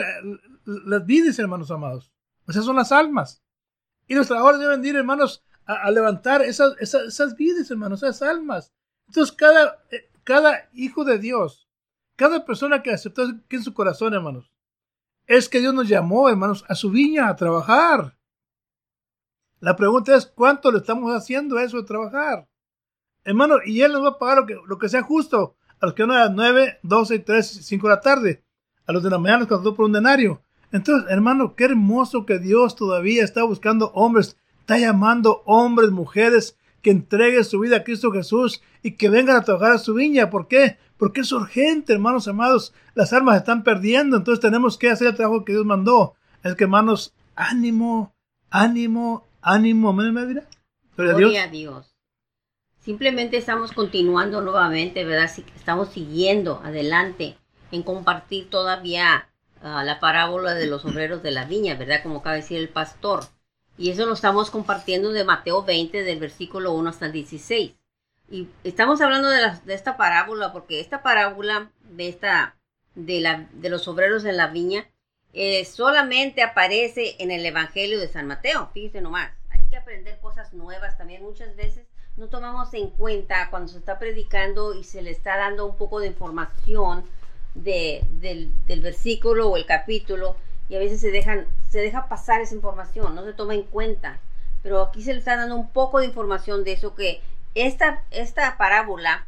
las 0.66 1.06
vides, 1.06 1.40
hermanos 1.40 1.72
amados. 1.72 2.12
Esas 2.48 2.66
son 2.66 2.76
las 2.76 2.92
almas. 2.92 3.42
Y 4.08 4.16
los 4.16 4.28
trabajadores 4.28 4.60
deben 4.60 4.84
ir, 4.86 4.96
hermanos, 4.96 5.44
a, 5.66 5.90
levantar 5.92 6.42
esas, 6.42 6.76
esas, 6.80 7.04
esas, 7.04 7.36
vidas, 7.36 7.70
hermanos, 7.70 8.04
esas 8.04 8.22
almas. 8.24 8.74
Entonces, 9.08 9.36
cada, 9.36 9.84
eh, 9.92 10.10
cada 10.24 10.70
hijo 10.74 11.06
de 11.06 11.20
Dios, 11.20 11.70
cada 12.16 12.46
persona 12.46 12.82
que 12.82 12.92
aceptó 12.92 13.24
aquí 13.24 13.56
en 13.56 13.64
su 13.64 13.74
corazón, 13.74 14.14
hermanos, 14.14 14.52
es 15.28 15.48
que 15.48 15.60
Dios 15.60 15.74
nos 15.74 15.88
llamó, 15.88 16.28
hermanos, 16.28 16.66
a 16.68 16.76
su 16.76 16.90
viña 16.90 17.30
a 17.30 17.36
trabajar. 17.36 18.18
La 19.60 19.76
pregunta 19.76 20.16
es, 20.16 20.26
¿cuánto 20.26 20.72
le 20.72 20.80
estamos 20.80 21.14
haciendo 21.14 21.60
eso 21.60 21.78
de 21.78 21.84
trabajar? 21.84 22.50
Hermano, 23.24 23.58
y 23.66 23.82
Él 23.82 23.92
nos 23.92 24.04
va 24.04 24.10
a 24.10 24.18
pagar 24.18 24.38
lo 24.38 24.46
que, 24.46 24.58
lo 24.66 24.78
que 24.78 24.90
sea 24.90 25.02
justo 25.02 25.56
a 25.80 25.86
los 25.86 25.96
que 25.96 26.04
van 26.04 26.18
a 26.18 26.26
las 26.26 26.32
9, 26.32 26.80
12, 26.84 27.20
3, 27.20 27.48
5 27.64 27.88
de 27.88 27.94
la 27.94 28.02
tarde, 28.02 28.44
a 28.86 28.92
los 28.92 29.04
de 29.04 29.10
la 29.10 29.18
mañana 29.18 29.48
cuando 29.48 29.76
por 29.76 29.86
un 29.86 29.94
denario. 29.94 30.42
Entonces, 30.72 31.10
hermano, 31.10 31.56
qué 31.56 31.66
hermoso 31.66 32.26
que 32.26 32.40
Dios 32.40 32.76
todavía 32.76 33.24
está 33.24 33.44
buscando 33.44 33.92
hombres, 33.94 34.38
está 34.60 34.78
llamando 34.78 35.42
hombres, 35.46 35.90
mujeres 35.92 36.58
que 36.82 36.92
entreguen 36.92 37.44
su 37.44 37.60
vida 37.60 37.78
a 37.78 37.84
Cristo 37.84 38.12
Jesús 38.12 38.62
y 38.84 38.92
que 38.92 39.10
vengan 39.10 39.36
a 39.36 39.44
trabajar 39.44 39.74
a 39.74 39.78
su 39.80 39.94
viña. 39.94 40.30
¿Por 40.30 40.48
qué? 40.48 40.78
Porque 40.98 41.22
es 41.22 41.32
urgente, 41.32 41.94
hermanos 41.94 42.28
amados. 42.28 42.74
Las 42.94 43.14
armas 43.14 43.38
están 43.38 43.64
perdiendo, 43.64 44.18
entonces 44.18 44.42
tenemos 44.42 44.78
que 44.78 44.90
hacer 44.90 45.08
el 45.08 45.16
trabajo 45.16 45.44
que 45.44 45.54
Dios 45.54 45.66
mandó. 45.66 46.16
Es 46.44 46.56
que, 46.56 46.66
hermanos, 46.66 47.14
ánimo, 47.36 48.14
ánimo, 48.50 49.28
ánimo. 49.42 49.94
¿Me, 49.94 50.12
me 50.12 50.44
Gloria 50.96 51.44
a 51.44 51.48
Dios. 51.48 51.89
Simplemente 52.80 53.38
estamos 53.38 53.74
continuando 53.74 54.42
nuevamente, 54.42 55.04
¿verdad? 55.04 55.30
Estamos 55.56 55.90
siguiendo 55.90 56.62
adelante 56.64 57.38
en 57.72 57.84
compartir 57.84 58.50
todavía 58.50 59.30
la 59.62 60.00
parábola 60.00 60.54
de 60.54 60.68
los 60.68 60.86
obreros 60.86 61.22
de 61.22 61.32
la 61.32 61.46
viña, 61.46 61.76
¿verdad? 61.76 62.02
Como 62.02 62.20
acaba 62.20 62.36
de 62.36 62.42
decir 62.42 62.58
el 62.58 62.70
pastor. 62.70 63.26
Y 63.78 63.92
eso 63.92 64.06
lo 64.06 64.14
estamos 64.14 64.50
compartiendo 64.50 65.12
de 65.12 65.24
Mateo 65.24 65.64
20, 65.64 66.04
del 66.04 66.20
versículo 66.20 66.74
1 66.74 66.90
hasta 66.90 67.06
el 67.08 67.12
16. 67.12 67.74
Y 68.32 68.48
estamos 68.64 69.02
hablando 69.02 69.30
de, 69.30 69.42
la, 69.42 69.60
de 69.66 69.74
esta 69.74 69.98
parábola 69.98 70.54
porque 70.54 70.80
esta 70.80 71.02
parábola 71.04 71.72
de, 71.84 72.08
esta, 72.08 72.56
de, 72.96 73.20
la, 73.20 73.48
de 73.54 73.70
los 73.70 73.88
obreros 73.88 74.24
en 74.24 74.38
la 74.38 74.48
viña 74.48 74.88
eh, 75.34 75.66
solamente 75.66 76.44
aparece 76.44 77.16
en 77.20 77.32
el 77.32 77.46
Evangelio 77.46 78.00
de 78.00 78.08
San 78.08 78.28
Mateo. 78.28 78.70
Fíjense 78.74 79.02
nomás, 79.02 79.32
hay 79.50 79.66
que 79.70 79.78
aprender 79.78 80.20
cosas 80.20 80.54
nuevas 80.54 80.98
también. 80.98 81.24
Muchas 81.24 81.56
veces 81.56 81.88
no 82.20 82.28
tomamos 82.28 82.74
en 82.74 82.90
cuenta 82.90 83.50
cuando 83.50 83.72
se 83.72 83.78
está 83.78 83.98
predicando 83.98 84.74
y 84.74 84.84
se 84.84 85.02
le 85.02 85.10
está 85.10 85.38
dando 85.38 85.66
un 85.66 85.78
poco 85.78 86.02
de 86.02 86.08
información 86.08 87.06
de, 87.56 88.04
del, 88.12 88.52
del, 88.68 88.82
versículo 88.82 89.50
o 89.50 89.56
el 89.56 89.66
capítulo 89.66 90.36
y 90.68 90.76
a 90.76 90.80
veces 90.80 91.00
se 91.00 91.12
dejan 91.12 91.48
se 91.70 91.80
deja 91.80 92.10
pasar 92.10 92.42
esa 92.42 92.56
información, 92.56 93.16
no 93.16 93.24
se 93.24 93.34
toma 93.34 93.56
en 93.56 93.64
cuenta. 93.64 94.20
Pero 94.62 94.82
aquí 94.82 95.02
se 95.02 95.14
le 95.14 95.20
está 95.20 95.38
dando 95.38 95.56
un 95.56 95.70
poco 95.70 96.00
de 96.00 96.08
información 96.08 96.66
de 96.66 96.74
eso 96.74 96.94
que 96.94 97.22
esta, 97.56 98.04
esta 98.12 98.58
parábola 98.58 99.28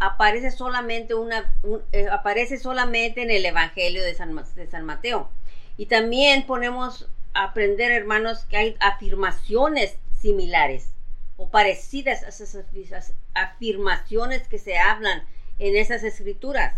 aparece 0.00 0.50
solamente 0.50 1.14
una 1.14 1.54
eh, 1.92 2.08
aparece 2.10 2.58
solamente 2.58 3.22
en 3.22 3.30
el 3.30 3.46
Evangelio 3.46 4.02
de 4.02 4.14
San, 4.14 4.34
de 4.56 4.66
San 4.66 4.84
Mateo. 4.84 5.30
Y 5.76 5.86
también 5.86 6.46
ponemos 6.46 7.08
a 7.34 7.44
aprender, 7.44 7.92
hermanos, 7.92 8.44
que 8.46 8.56
hay 8.56 8.76
afirmaciones 8.80 9.96
similares 10.20 10.97
o 11.38 11.50
parecidas 11.50 12.22
a 12.24 12.28
esas 12.28 13.14
afirmaciones 13.32 14.46
que 14.48 14.58
se 14.58 14.76
hablan 14.76 15.22
en 15.58 15.76
esas 15.76 16.02
escrituras 16.04 16.74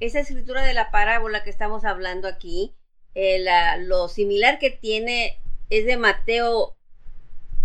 esa 0.00 0.20
escritura 0.20 0.62
de 0.64 0.74
la 0.74 0.90
parábola 0.90 1.42
que 1.42 1.50
estamos 1.50 1.84
hablando 1.84 2.28
aquí, 2.28 2.74
eh, 3.14 3.44
lo 3.80 4.08
similar 4.08 4.58
que 4.58 4.70
tiene 4.70 5.38
es 5.70 5.86
de 5.86 5.96
Mateo 5.96 6.76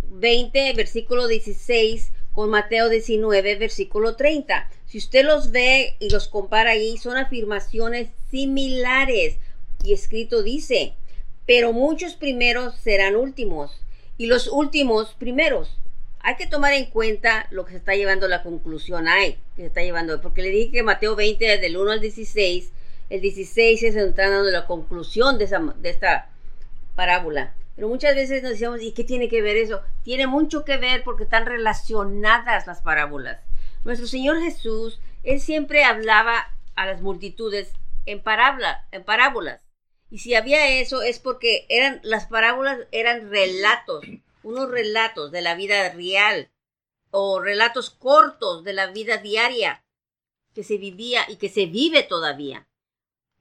20, 0.03 0.73
versículo 0.73 1.27
16, 1.27 2.11
con 2.31 2.49
Mateo 2.49 2.87
19, 2.87 3.55
versículo 3.55 4.15
30. 4.15 4.69
Si 4.85 4.97
usted 4.97 5.25
los 5.25 5.51
ve 5.51 5.97
y 5.99 6.09
los 6.09 6.29
compara 6.29 6.71
ahí, 6.71 6.97
son 6.97 7.17
afirmaciones 7.17 8.09
similares. 8.29 9.37
Y 9.83 9.93
escrito 9.93 10.41
dice, 10.41 10.93
pero 11.45 11.73
muchos 11.73 12.13
primeros 12.13 12.75
serán 12.77 13.15
últimos 13.15 13.81
y 14.17 14.27
los 14.27 14.47
últimos 14.47 15.15
primeros 15.15 15.77
hay 16.23 16.35
que 16.35 16.47
tomar 16.47 16.73
en 16.73 16.85
cuenta 16.85 17.47
lo 17.51 17.65
que 17.65 17.71
se 17.71 17.77
está 17.77 17.95
llevando 17.95 18.27
la 18.27 18.43
conclusión 18.43 19.07
ahí, 19.07 19.39
que 19.55 19.63
se 19.63 19.67
está 19.67 19.81
llevando, 19.81 20.21
porque 20.21 20.41
le 20.41 20.49
dije 20.49 20.71
que 20.71 20.83
Mateo 20.83 21.15
20 21.15 21.57
del 21.57 21.77
1 21.77 21.91
al 21.91 22.01
16, 22.01 22.71
el 23.09 23.21
16 23.21 23.83
es 23.83 23.95
está 23.95 24.29
dando 24.29 24.49
la 24.51 24.65
conclusión 24.65 25.37
de, 25.37 25.45
esa, 25.45 25.59
de 25.59 25.89
esta 25.89 26.29
parábola. 26.95 27.53
Pero 27.75 27.87
muchas 27.87 28.15
veces 28.15 28.43
nos 28.43 28.51
decíamos, 28.51 28.81
¿y 28.81 28.91
qué 28.91 29.03
tiene 29.03 29.29
que 29.29 29.41
ver 29.41 29.57
eso? 29.57 29.81
Tiene 30.03 30.27
mucho 30.27 30.63
que 30.63 30.77
ver 30.77 31.03
porque 31.03 31.23
están 31.23 31.45
relacionadas 31.45 32.67
las 32.67 32.81
parábolas. 32.81 33.39
Nuestro 33.83 34.07
Señor 34.07 34.41
Jesús, 34.41 34.99
Él 35.23 35.39
siempre 35.39 35.83
hablaba 35.83 36.47
a 36.75 36.85
las 36.85 37.01
multitudes 37.01 37.71
en, 38.05 38.21
parábola, 38.21 38.85
en 38.91 39.03
parábolas. 39.03 39.61
Y 40.09 40.19
si 40.19 40.35
había 40.35 40.79
eso 40.79 41.01
es 41.01 41.19
porque 41.19 41.65
eran, 41.69 41.99
las 42.03 42.27
parábolas 42.27 42.79
eran 42.91 43.29
relatos 43.29 44.05
unos 44.43 44.69
relatos 44.69 45.31
de 45.31 45.41
la 45.41 45.55
vida 45.55 45.89
real 45.91 46.51
o 47.11 47.39
relatos 47.39 47.89
cortos 47.89 48.63
de 48.63 48.73
la 48.73 48.87
vida 48.87 49.17
diaria 49.17 49.83
que 50.53 50.63
se 50.63 50.77
vivía 50.77 51.25
y 51.27 51.37
que 51.37 51.49
se 51.49 51.65
vive 51.65 52.03
todavía 52.03 52.67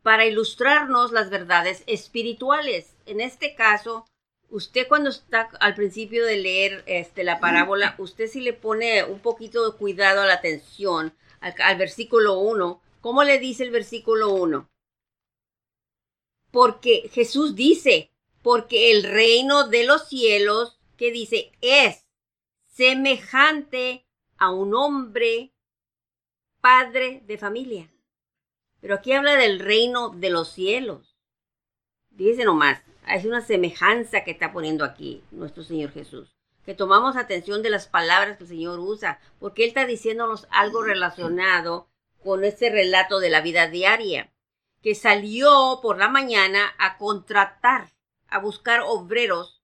para 0.02 0.26
ilustrarnos 0.26 1.12
las 1.12 1.30
verdades 1.30 1.82
espirituales. 1.86 2.96
En 3.06 3.20
este 3.20 3.54
caso, 3.54 4.06
usted 4.48 4.88
cuando 4.88 5.10
está 5.10 5.48
al 5.60 5.74
principio 5.74 6.24
de 6.24 6.38
leer 6.38 6.82
este, 6.86 7.24
la 7.24 7.40
parábola, 7.40 7.94
usted 7.98 8.28
sí 8.28 8.40
le 8.40 8.52
pone 8.52 9.04
un 9.04 9.20
poquito 9.20 9.70
de 9.70 9.76
cuidado 9.76 10.22
a 10.22 10.26
la 10.26 10.34
atención 10.34 11.14
al, 11.40 11.54
al 11.62 11.76
versículo 11.76 12.38
1. 12.38 12.80
¿Cómo 13.00 13.24
le 13.24 13.38
dice 13.38 13.64
el 13.64 13.70
versículo 13.70 14.30
1? 14.30 14.68
Porque 16.50 17.08
Jesús 17.12 17.54
dice, 17.54 18.10
porque 18.42 18.90
el 18.90 19.04
reino 19.04 19.68
de 19.68 19.84
los 19.84 20.08
cielos 20.08 20.79
que 21.00 21.10
dice 21.10 21.50
es 21.62 22.06
semejante 22.66 24.06
a 24.36 24.50
un 24.50 24.74
hombre 24.74 25.54
padre 26.60 27.22
de 27.24 27.38
familia. 27.38 27.90
Pero 28.82 28.96
aquí 28.96 29.14
habla 29.14 29.36
del 29.36 29.60
reino 29.60 30.10
de 30.10 30.28
los 30.28 30.50
cielos. 30.50 31.16
Dice 32.10 32.44
nomás, 32.44 32.82
es 33.08 33.24
una 33.24 33.40
semejanza 33.40 34.24
que 34.24 34.32
está 34.32 34.52
poniendo 34.52 34.84
aquí 34.84 35.24
nuestro 35.30 35.64
Señor 35.64 35.90
Jesús. 35.90 36.36
Que 36.66 36.74
tomamos 36.74 37.16
atención 37.16 37.62
de 37.62 37.70
las 37.70 37.88
palabras 37.88 38.36
que 38.36 38.44
el 38.44 38.50
Señor 38.50 38.78
usa, 38.78 39.20
porque 39.38 39.62
Él 39.62 39.68
está 39.68 39.86
diciéndonos 39.86 40.46
algo 40.50 40.82
relacionado 40.82 41.88
con 42.22 42.44
este 42.44 42.68
relato 42.68 43.20
de 43.20 43.30
la 43.30 43.40
vida 43.40 43.68
diaria, 43.68 44.34
que 44.82 44.94
salió 44.94 45.80
por 45.80 45.96
la 45.96 46.10
mañana 46.10 46.74
a 46.76 46.98
contratar, 46.98 47.88
a 48.28 48.38
buscar 48.38 48.82
obreros 48.84 49.59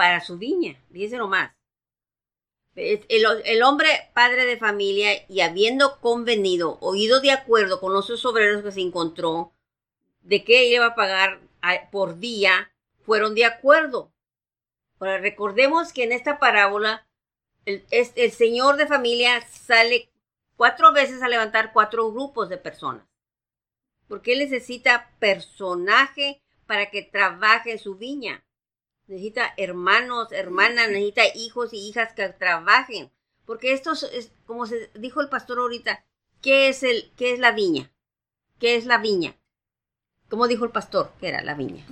para 0.00 0.22
su 0.22 0.38
viña, 0.38 0.82
dice 0.88 1.18
nomás. 1.18 1.52
El, 2.74 3.04
el, 3.44 3.62
hombre 3.62 4.10
padre 4.14 4.46
de 4.46 4.56
familia 4.56 5.10
y 5.28 5.42
habiendo 5.42 6.00
convenido, 6.00 6.78
oído 6.80 7.20
de 7.20 7.32
acuerdo 7.32 7.80
con 7.80 7.92
los 7.92 8.24
obreros 8.24 8.62
que 8.62 8.72
se 8.72 8.80
encontró, 8.80 9.52
de 10.22 10.42
qué 10.42 10.64
iba 10.68 10.86
a 10.86 10.94
pagar 10.94 11.42
por 11.92 12.18
día, 12.18 12.72
fueron 13.02 13.34
de 13.34 13.44
acuerdo. 13.44 14.10
Ahora 14.98 15.18
recordemos 15.18 15.92
que 15.92 16.04
en 16.04 16.12
esta 16.12 16.38
parábola 16.38 17.06
el, 17.66 17.84
el 17.90 18.32
señor 18.32 18.78
de 18.78 18.86
familia 18.86 19.46
sale 19.50 20.10
cuatro 20.56 20.94
veces 20.94 21.22
a 21.22 21.28
levantar 21.28 21.74
cuatro 21.74 22.10
grupos 22.10 22.48
de 22.48 22.56
personas. 22.56 23.04
Porque 24.08 24.32
él 24.32 24.38
necesita 24.38 25.10
personaje 25.18 26.40
para 26.64 26.90
que 26.90 27.02
trabaje 27.02 27.72
en 27.72 27.78
su 27.78 27.96
viña 27.96 28.42
necesita 29.10 29.52
hermanos, 29.56 30.28
hermanas, 30.30 30.88
necesita 30.88 31.22
hijos 31.34 31.72
y 31.72 31.88
hijas 31.88 32.12
que 32.14 32.28
trabajen. 32.28 33.10
Porque 33.44 33.72
esto 33.72 33.92
es, 33.92 34.32
como 34.46 34.66
se 34.66 34.90
dijo 34.94 35.20
el 35.20 35.28
pastor 35.28 35.58
ahorita, 35.58 36.04
¿qué 36.40 36.68
es, 36.68 36.84
el, 36.84 37.10
qué 37.16 37.32
es 37.32 37.40
la 37.40 37.50
viña? 37.50 37.92
¿Qué 38.60 38.76
es 38.76 38.86
la 38.86 38.98
viña? 38.98 39.36
¿Cómo 40.28 40.46
dijo 40.46 40.64
el 40.64 40.70
pastor? 40.70 41.12
¿Qué 41.18 41.28
era 41.28 41.42
la 41.42 41.54
viña? 41.54 41.84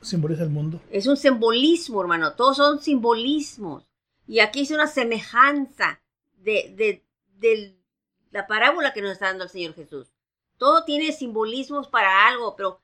simboliza 0.00 0.42
el 0.42 0.50
mundo. 0.50 0.80
Es 0.90 1.06
un 1.06 1.16
simbolismo, 1.16 2.00
hermano. 2.00 2.34
Todos 2.34 2.56
son 2.56 2.80
simbolismos. 2.82 3.88
Y 4.26 4.40
aquí 4.40 4.62
es 4.62 4.70
una 4.72 4.88
semejanza 4.88 6.00
de, 6.36 6.74
de, 6.76 7.04
de 7.38 7.78
la 8.30 8.46
parábola 8.48 8.92
que 8.92 9.02
nos 9.02 9.12
está 9.12 9.26
dando 9.26 9.44
el 9.44 9.50
Señor 9.50 9.74
Jesús. 9.74 10.12
Todo 10.56 10.84
tiene 10.84 11.12
simbolismos 11.12 11.86
para 11.86 12.26
algo, 12.26 12.56
pero 12.56 12.80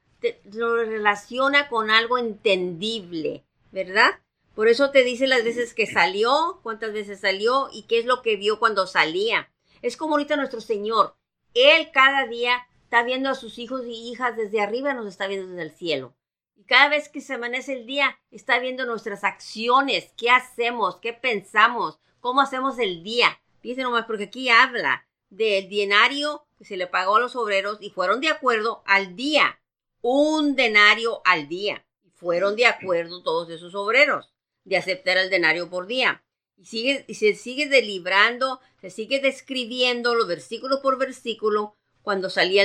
lo 0.53 0.77
relaciona 0.77 1.69
con 1.69 1.91
algo 1.91 2.19
entendible, 2.19 3.45
¿verdad? 3.73 4.21
Por 4.55 4.69
eso 4.69 4.91
te 4.91 5.03
dice 5.03 5.27
las 5.27 5.43
veces 5.43 5.75
que 5.75 5.87
salió, 5.87 6.61
cuántas 6.63 6.93
veces 6.93 7.21
salió 7.21 7.69
y 7.73 7.83
qué 7.83 7.99
es 7.99 8.05
lo 8.05 8.23
que 8.23 8.37
vio 8.37 8.59
cuando 8.59 8.87
salía. 8.87 9.51
Es 9.83 9.97
como 9.97 10.15
ahorita 10.15 10.37
nuestro 10.37 10.61
Señor. 10.61 11.17
Él 11.55 11.91
cada 11.93 12.27
día 12.27 12.67
está 12.85 13.03
viendo 13.03 13.29
a 13.31 13.35
sus 13.35 13.59
hijos 13.59 13.83
y 13.85 14.11
hijas 14.11 14.37
desde 14.37 14.61
arriba, 14.61 14.95
nos 14.95 15.07
está 15.07 15.27
viendo 15.27 15.49
desde 15.49 15.63
el 15.63 15.73
cielo. 15.73 16.15
Y 16.57 16.63
cada 16.65 16.89
vez 16.89 17.09
que 17.09 17.21
se 17.21 17.35
amanece 17.35 17.73
el 17.73 17.87
día, 17.87 18.19
está 18.31 18.61
viendo 18.61 18.87
nuestras 18.87 19.25
acciones, 19.25 20.13
qué 20.17 20.31
hacemos, 20.31 20.97
qué 20.97 21.13
pensamos, 21.13 21.99
cómo 22.21 22.41
hacemos 22.41 22.79
el 22.79 23.03
día. 23.03 23.41
Fíjense 23.61 23.83
nomás, 23.83 24.07
porque 24.07 24.25
aquí 24.25 24.49
habla 24.49 25.07
del 25.31 25.69
denario 25.69 26.47
que 26.57 26.65
se 26.65 26.77
le 26.77 26.87
pagó 26.87 27.17
a 27.17 27.21
los 27.21 27.35
obreros 27.35 27.79
y 27.81 27.91
fueron 27.91 28.21
de 28.21 28.29
acuerdo 28.29 28.85
al 28.87 29.17
día. 29.17 29.59
Un 30.07 30.55
denario 30.55 31.23
al 31.25 31.49
día. 31.49 31.87
Fueron 32.13 32.57
de 32.57 32.67
acuerdo 32.67 33.23
todos 33.23 33.49
esos 33.49 33.75
obreros 33.75 34.35
de 34.65 34.77
aceptar 34.77 35.17
el 35.17 35.31
denario 35.31 35.71
por 35.71 35.87
día. 35.87 36.23
Y, 36.59 36.67
sigue, 36.67 37.07
y 37.09 37.15
se 37.15 37.35
sigue 37.35 37.69
delibrando, 37.69 38.61
se 38.83 38.91
sigue 38.91 39.19
describiendo 39.21 40.15
lo 40.15 40.27
versículo 40.27 40.83
por 40.83 40.99
versículo 40.99 41.79
cuando 42.03 42.29
salía 42.29 42.65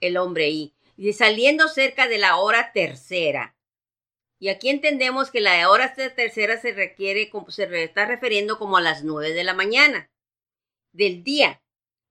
el, 0.00 0.16
hombre 0.16 0.46
ahí. 0.46 0.74
Y 0.96 1.12
saliendo 1.12 1.68
cerca 1.68 2.08
de 2.08 2.16
la 2.16 2.38
hora 2.38 2.72
tercera. 2.72 3.54
Y 4.38 4.48
aquí 4.48 4.70
entendemos 4.70 5.30
que 5.30 5.42
la 5.42 5.68
hora 5.68 5.92
tercera 5.94 6.58
se 6.58 6.72
requiere, 6.72 7.30
se 7.48 7.84
está 7.84 8.06
refiriendo 8.06 8.58
como 8.58 8.78
a 8.78 8.80
las 8.80 9.04
nueve 9.04 9.34
de 9.34 9.44
la 9.44 9.52
mañana 9.52 10.10
del 10.92 11.22
día. 11.22 11.60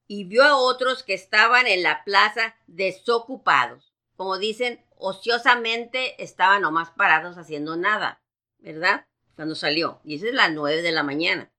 Y 0.05 0.25
vio 0.25 0.43
a 0.43 0.55
otros 0.55 1.01
que 1.01 1.15
estaban 1.15 1.65
en 1.65 1.81
la 1.81 2.03
plaza 2.03 2.55
desocupados. 2.67 3.86
Como 4.17 4.37
dicen, 4.37 4.83
ociosamente 4.97 6.21
estaban 6.21 6.63
nomás 6.63 6.89
parados 6.91 7.37
haciendo 7.37 7.77
nada, 7.77 8.21
¿verdad? 8.59 9.07
cuando 9.37 9.55
salió. 9.55 10.01
Y 10.03 10.15
esa 10.15 10.27
es 10.27 10.33
las 10.33 10.51
nueve 10.51 10.81
de 10.81 10.91
la 10.91 11.03
mañana. 11.03 11.53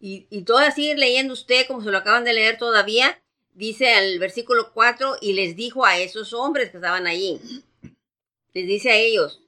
Y, 0.00 0.26
y 0.30 0.42
todo 0.42 0.58
así 0.58 0.94
leyendo 0.94 1.32
usted, 1.32 1.66
como 1.66 1.80
se 1.80 1.90
lo 1.90 1.98
acaban 1.98 2.24
de 2.24 2.34
leer 2.34 2.58
todavía, 2.58 3.22
dice 3.52 3.96
el 3.96 4.18
versículo 4.18 4.72
4, 4.74 5.18
y 5.22 5.32
les 5.32 5.56
dijo 5.56 5.86
a 5.86 5.96
esos 5.96 6.34
hombres 6.34 6.70
que 6.70 6.78
estaban 6.78 7.06
allí, 7.06 7.40
les 8.52 8.66
dice 8.66 8.90
a 8.90 8.96
ellos, 8.96 9.40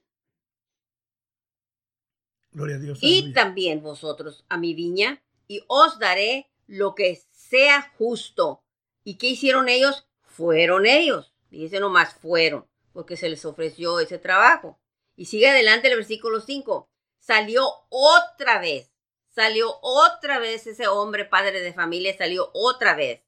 Gloria 2.53 2.77
a 2.77 2.79
Dios. 2.79 3.01
y 3.03 3.33
también 3.33 3.83
vosotros 3.83 4.45
a 4.49 4.57
mi 4.57 4.73
viña, 4.73 5.23
y 5.49 5.63
os 5.67 5.99
daré 5.99 6.49
lo 6.69 6.95
que 6.95 7.21
sea 7.33 7.93
justo. 7.99 8.63
¿Y 9.05 9.19
qué 9.19 9.27
hicieron 9.27 9.69
ellos? 9.69 10.07
Fueron 10.23 10.87
ellos. 10.87 11.35
Dice 11.59 11.81
nomás 11.81 12.15
fueron, 12.15 12.67
porque 12.93 13.17
se 13.17 13.29
les 13.29 13.45
ofreció 13.45 14.01
ese 14.01 14.19
trabajo. 14.19 14.79
Y 15.17 15.27
sigue 15.27 15.49
adelante 15.49 15.89
el 15.89 15.97
versículo 15.97 16.41
5 16.41 16.89
salió 17.27 17.67
otra 17.89 18.61
vez. 18.61 18.93
Salió 19.35 19.79
otra 19.83 20.39
vez 20.39 20.67
ese 20.67 20.87
hombre, 20.87 21.25
padre 21.25 21.61
de 21.61 21.75
familia, 21.75 22.17
salió 22.17 22.51
otra 22.55 22.95
vez. 22.95 23.23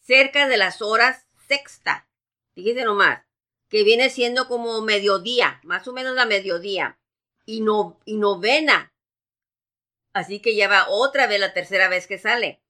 Cerca 0.00 0.48
de 0.48 0.56
las 0.56 0.82
horas 0.82 1.26
sexta. 1.46 2.08
Fíjese 2.54 2.84
nomás, 2.84 3.24
que 3.68 3.84
viene 3.84 4.10
siendo 4.10 4.48
como 4.48 4.80
mediodía, 4.80 5.60
más 5.62 5.86
o 5.86 5.92
menos 5.92 6.14
la 6.14 6.26
mediodía. 6.26 6.98
Y, 7.44 7.60
no, 7.60 8.00
y 8.04 8.16
novena. 8.16 8.92
Así 10.12 10.40
que 10.40 10.56
ya 10.56 10.68
va 10.68 10.88
otra 10.88 11.26
vez 11.26 11.38
la 11.38 11.52
tercera 11.52 11.88
vez 11.88 12.06
que 12.06 12.18
sale. 12.18 12.61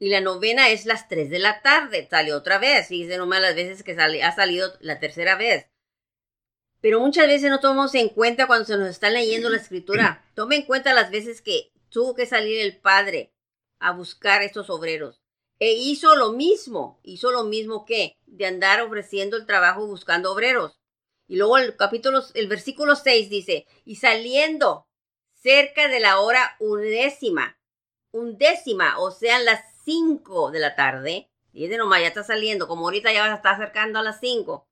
Y 0.00 0.08
la 0.08 0.22
novena 0.22 0.70
es 0.70 0.86
las 0.86 1.08
tres 1.08 1.28
de 1.28 1.38
la 1.38 1.60
tarde. 1.60 2.08
Sale 2.10 2.32
otra 2.32 2.58
vez. 2.58 2.88
Fíjese 2.88 3.18
nomás 3.18 3.42
las 3.42 3.54
veces 3.54 3.82
que 3.82 3.94
sale, 3.94 4.24
ha 4.24 4.34
salido 4.34 4.72
la 4.80 4.98
tercera 4.98 5.36
vez. 5.36 5.68
Pero 6.80 7.00
muchas 7.00 7.26
veces 7.26 7.50
no 7.50 7.60
tomamos 7.60 7.94
en 7.94 8.08
cuenta 8.08 8.46
cuando 8.46 8.64
se 8.64 8.78
nos 8.78 8.88
está 8.88 9.10
leyendo 9.10 9.50
la 9.50 9.58
escritura. 9.58 10.24
Tome 10.34 10.56
en 10.56 10.62
cuenta 10.62 10.94
las 10.94 11.10
veces 11.10 11.42
que 11.42 11.70
tuvo 11.90 12.14
que 12.14 12.24
salir 12.24 12.60
el 12.60 12.78
padre 12.78 13.34
a 13.78 13.92
buscar 13.92 14.42
estos 14.42 14.70
obreros. 14.70 15.20
E 15.58 15.74
hizo 15.74 16.16
lo 16.16 16.32
mismo, 16.32 16.98
hizo 17.02 17.30
lo 17.30 17.44
mismo 17.44 17.84
que 17.84 18.16
de 18.24 18.46
andar 18.46 18.80
ofreciendo 18.80 19.36
el 19.36 19.44
trabajo 19.44 19.86
buscando 19.86 20.32
obreros. 20.32 20.80
Y 21.28 21.36
luego 21.36 21.58
el 21.58 21.76
capítulo, 21.76 22.22
el 22.32 22.48
versículo 22.48 22.96
6 22.96 23.28
dice, 23.28 23.66
y 23.84 23.96
saliendo 23.96 24.86
cerca 25.34 25.88
de 25.88 26.00
la 26.00 26.20
hora 26.20 26.56
undécima, 26.58 27.58
undécima, 28.10 28.98
o 28.98 29.10
sea, 29.10 29.38
las 29.38 29.69
de 30.52 30.58
la 30.58 30.74
tarde, 30.74 31.30
y 31.52 31.64
dice 31.64 31.78
nomás, 31.78 32.00
ya 32.00 32.08
está 32.08 32.22
saliendo, 32.22 32.68
como 32.68 32.86
ahorita 32.86 33.12
ya 33.12 33.24
a 33.24 33.34
estar 33.34 33.54
acercando 33.54 33.98
a 33.98 34.02
las 34.02 34.20
cinco 34.20 34.66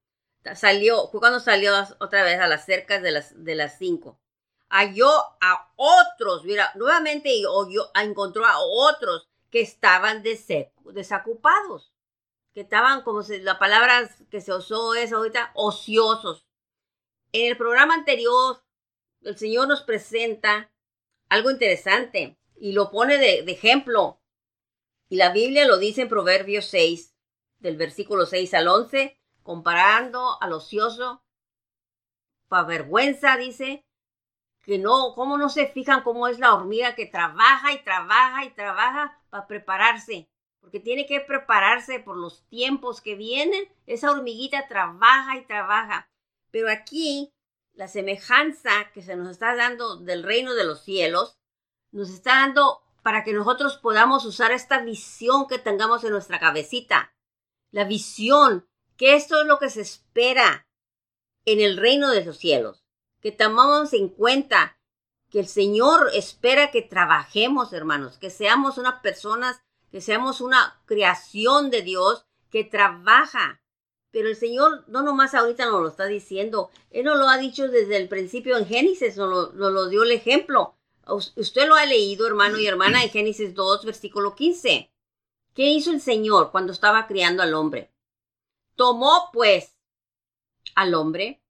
salió, 0.54 1.08
fue 1.08 1.20
cuando 1.20 1.40
salió 1.40 1.72
otra 1.98 2.22
vez 2.24 2.40
a 2.40 2.46
las 2.46 2.64
cercas 2.64 3.02
de 3.02 3.12
las, 3.12 3.44
de 3.44 3.54
las 3.54 3.78
cinco. 3.78 4.20
Halló 4.68 5.10
a 5.40 5.72
otros, 5.76 6.44
mira, 6.44 6.70
nuevamente 6.74 7.40
yo, 7.40 7.68
encontró 7.94 8.44
a 8.46 8.58
otros 8.58 9.28
que 9.50 9.60
estaban 9.60 10.22
desocupados, 10.22 11.92
que 12.52 12.60
estaban, 12.60 13.02
como 13.02 13.22
se, 13.22 13.40
la 13.40 13.58
palabra 13.58 14.10
que 14.30 14.40
se 14.40 14.52
usó 14.52 14.94
es 14.94 15.12
ahorita, 15.12 15.52
ociosos. 15.54 16.46
En 17.32 17.46
el 17.46 17.56
programa 17.56 17.94
anterior, 17.94 18.62
el 19.22 19.36
Señor 19.36 19.68
nos 19.68 19.82
presenta 19.82 20.70
algo 21.28 21.50
interesante 21.50 22.38
y 22.56 22.72
lo 22.72 22.90
pone 22.90 23.18
de, 23.18 23.42
de 23.42 23.52
ejemplo. 23.52 24.17
Y 25.08 25.16
la 25.16 25.32
Biblia 25.32 25.66
lo 25.66 25.78
dice 25.78 26.02
en 26.02 26.08
Proverbios 26.08 26.66
6, 26.66 27.14
del 27.58 27.76
versículo 27.76 28.26
6 28.26 28.54
al 28.54 28.68
11 28.68 29.18
comparando 29.48 30.36
al 30.42 30.52
ocioso, 30.52 31.24
para 32.48 32.64
vergüenza, 32.64 33.38
dice, 33.38 33.86
que 34.62 34.78
no, 34.78 35.14
cómo 35.14 35.38
no 35.38 35.48
se 35.48 35.68
fijan 35.68 36.02
cómo 36.02 36.28
es 36.28 36.38
la 36.38 36.52
hormiga 36.52 36.94
que 36.94 37.06
trabaja 37.06 37.72
y 37.72 37.82
trabaja 37.82 38.44
y 38.44 38.50
trabaja 38.50 39.18
para 39.30 39.46
prepararse, 39.46 40.28
porque 40.60 40.80
tiene 40.80 41.06
que 41.06 41.20
prepararse 41.20 41.98
por 41.98 42.18
los 42.18 42.46
tiempos 42.48 43.00
que 43.00 43.14
vienen, 43.14 43.74
esa 43.86 44.10
hormiguita 44.10 44.68
trabaja 44.68 45.38
y 45.38 45.46
trabaja. 45.46 46.10
Pero 46.50 46.70
aquí, 46.70 47.32
la 47.72 47.88
semejanza 47.88 48.90
que 48.92 49.00
se 49.00 49.16
nos 49.16 49.30
está 49.30 49.56
dando 49.56 49.96
del 49.96 50.24
reino 50.24 50.52
de 50.52 50.64
los 50.64 50.84
cielos, 50.84 51.38
nos 51.90 52.10
está 52.10 52.34
dando 52.34 52.82
para 53.02 53.24
que 53.24 53.32
nosotros 53.32 53.76
podamos 53.76 54.24
usar 54.24 54.52
esta 54.52 54.80
visión 54.80 55.46
que 55.46 55.58
tengamos 55.58 56.04
en 56.04 56.10
nuestra 56.10 56.38
cabecita. 56.38 57.14
La 57.70 57.84
visión 57.84 58.68
que 58.96 59.14
esto 59.14 59.40
es 59.40 59.46
lo 59.46 59.58
que 59.58 59.70
se 59.70 59.80
espera 59.80 60.66
en 61.44 61.60
el 61.60 61.76
reino 61.76 62.10
de 62.10 62.24
los 62.24 62.38
cielos, 62.38 62.84
que 63.20 63.32
tomamos 63.32 63.92
en 63.92 64.08
cuenta 64.08 64.78
que 65.30 65.40
el 65.40 65.48
Señor 65.48 66.10
espera 66.14 66.70
que 66.70 66.82
trabajemos, 66.82 67.72
hermanos, 67.72 68.18
que 68.18 68.30
seamos 68.30 68.78
unas 68.78 69.00
personas, 69.00 69.60
que 69.90 70.00
seamos 70.00 70.40
una 70.40 70.80
creación 70.86 71.70
de 71.70 71.82
Dios 71.82 72.26
que 72.50 72.64
trabaja. 72.64 73.62
Pero 74.10 74.28
el 74.28 74.36
Señor 74.36 74.84
no 74.88 75.02
nomás 75.02 75.34
ahorita 75.34 75.66
nos 75.66 75.82
lo 75.82 75.88
está 75.88 76.06
diciendo, 76.06 76.70
Él 76.90 77.04
nos 77.04 77.18
lo 77.18 77.28
ha 77.28 77.36
dicho 77.36 77.68
desde 77.68 77.96
el 77.96 78.08
principio 78.08 78.56
en 78.56 78.66
Génesis, 78.66 79.16
nos 79.16 79.54
lo, 79.54 79.70
lo 79.70 79.88
dio 79.88 80.02
el 80.02 80.12
ejemplo. 80.12 80.77
Usted 81.08 81.66
lo 81.66 81.74
ha 81.74 81.86
leído, 81.86 82.26
hermano 82.26 82.58
y 82.58 82.66
hermana, 82.66 83.02
en 83.02 83.10
Génesis 83.10 83.54
2, 83.54 83.84
versículo 83.84 84.34
15. 84.34 84.90
¿Qué 85.54 85.66
hizo 85.66 85.90
el 85.90 86.00
Señor 86.00 86.50
cuando 86.52 86.72
estaba 86.72 87.06
criando 87.06 87.42
al 87.42 87.54
hombre? 87.54 87.90
Tomó 88.76 89.30
pues 89.32 89.76
al 90.74 90.94
hombre. 90.94 91.42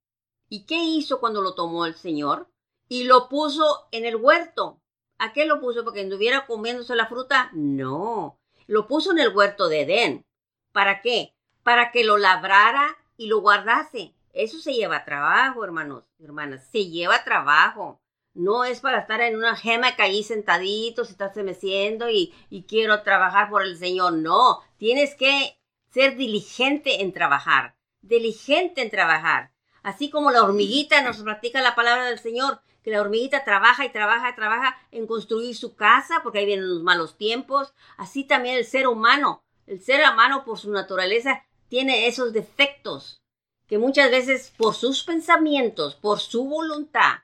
¿Y 0.49 0.65
qué 0.65 0.77
hizo 0.77 1.21
cuando 1.21 1.43
lo 1.43 1.55
tomó 1.55 1.85
el 1.85 1.95
Señor? 1.95 2.49
Y 2.89 3.05
lo 3.05 3.29
puso 3.29 3.89
en 3.91 4.07
el 4.07 4.17
huerto. 4.17 4.81
¿A 5.19 5.33
qué 5.33 5.45
lo 5.45 5.61
puso? 5.61 5.85
¿Porque 5.85 6.01
anduviera 6.01 6.47
comiéndose 6.47 6.95
la 6.95 7.07
fruta? 7.07 7.51
No. 7.53 8.39
Lo 8.67 8.87
puso 8.87 9.13
en 9.13 9.19
el 9.19 9.35
huerto 9.37 9.69
de 9.69 9.83
Edén. 9.83 10.27
¿Para 10.73 11.03
qué? 11.03 11.35
Para 11.63 11.91
que 11.91 12.05
lo 12.05 12.17
labrara 12.17 12.97
y 13.17 13.27
lo 13.27 13.41
guardase. 13.41 14.15
Eso 14.33 14.59
se 14.59 14.73
lleva 14.73 15.05
trabajo, 15.05 15.65
hermanos 15.65 16.05
y 16.19 16.25
hermanas. 16.25 16.67
Se 16.71 16.87
lleva 16.87 17.25
trabajo. 17.25 18.01
No 18.35 18.65
es 18.65 18.81
para 18.81 19.01
estar 19.01 19.21
en 19.21 19.37
una 19.37 19.57
gema 19.57 19.97
que 19.97 20.03
ahí 20.03 20.23
sentadito, 20.23 21.05
se 21.05 21.13
está 21.13 21.33
meciendo 21.43 22.09
y, 22.09 22.35
y 22.51 22.65
quiero 22.65 23.03
trabajar 23.03 23.51
por 23.51 23.63
el 23.63 23.77
Señor. 23.77 24.13
No, 24.13 24.61
tienes 24.77 25.15
que 25.15 25.59
ser 25.91 26.17
diligente 26.17 27.03
en 27.03 27.13
trabajar, 27.13 27.77
diligente 28.01 28.83
en 28.83 28.91
trabajar. 28.91 29.53
Así 29.83 30.11
como 30.11 30.31
la 30.31 30.43
hormiguita 30.43 31.03
nos 31.03 31.19
practica 31.19 31.63
la 31.63 31.75
palabra 31.75 32.07
del 32.07 32.19
Señor, 32.19 32.61
que 32.83 32.91
la 32.91 33.01
hormiguita 33.01 33.45
trabaja 33.45 33.85
y 33.85 33.91
trabaja 33.91 34.31
y 34.31 34.35
trabaja 34.35 34.77
en 34.91 35.07
construir 35.07 35.57
su 35.57 35.75
casa, 35.77 36.21
porque 36.23 36.39
ahí 36.39 36.47
vienen 36.47 36.69
los 36.69 36.83
malos 36.83 37.17
tiempos. 37.17 37.75
Así 37.97 38.25
también 38.25 38.57
el 38.57 38.65
ser 38.65 38.87
humano, 38.87 39.45
el 39.67 39.83
ser 39.83 40.01
humano 40.11 40.45
por 40.45 40.59
su 40.59 40.71
naturaleza 40.71 41.45
tiene 41.69 42.07
esos 42.07 42.33
defectos, 42.33 43.23
que 43.67 43.79
muchas 43.79 44.11
veces 44.11 44.53
por 44.57 44.75
sus 44.75 45.05
pensamientos, 45.05 45.95
por 45.97 46.21
su 46.21 46.45
voluntad, 46.45 47.19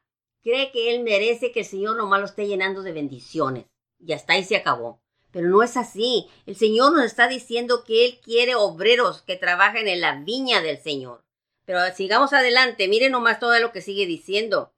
cree 0.44 0.70
que 0.70 0.94
él 0.94 1.02
merece 1.02 1.50
que 1.50 1.60
el 1.60 1.66
Señor 1.66 1.96
nomás 1.96 2.20
lo 2.20 2.26
esté 2.26 2.46
llenando 2.46 2.82
de 2.82 2.92
bendiciones. 2.92 3.64
Y 3.98 4.12
hasta 4.12 4.34
ahí 4.34 4.44
se 4.44 4.56
acabó. 4.56 5.00
Pero 5.32 5.48
no 5.48 5.64
es 5.64 5.76
así. 5.76 6.28
El 6.46 6.54
Señor 6.54 6.92
nos 6.92 7.06
está 7.06 7.26
diciendo 7.26 7.82
que 7.82 8.04
Él 8.04 8.20
quiere 8.22 8.54
obreros 8.54 9.22
que 9.22 9.36
trabajen 9.36 9.88
en 9.88 10.00
la 10.00 10.20
viña 10.20 10.60
del 10.60 10.80
Señor. 10.80 11.24
Pero 11.64 11.80
sigamos 11.96 12.32
adelante, 12.32 12.86
miren 12.86 13.12
nomás 13.12 13.40
todo 13.40 13.58
lo 13.58 13.72
que 13.72 13.80
sigue 13.80 14.06
diciendo. 14.06 14.72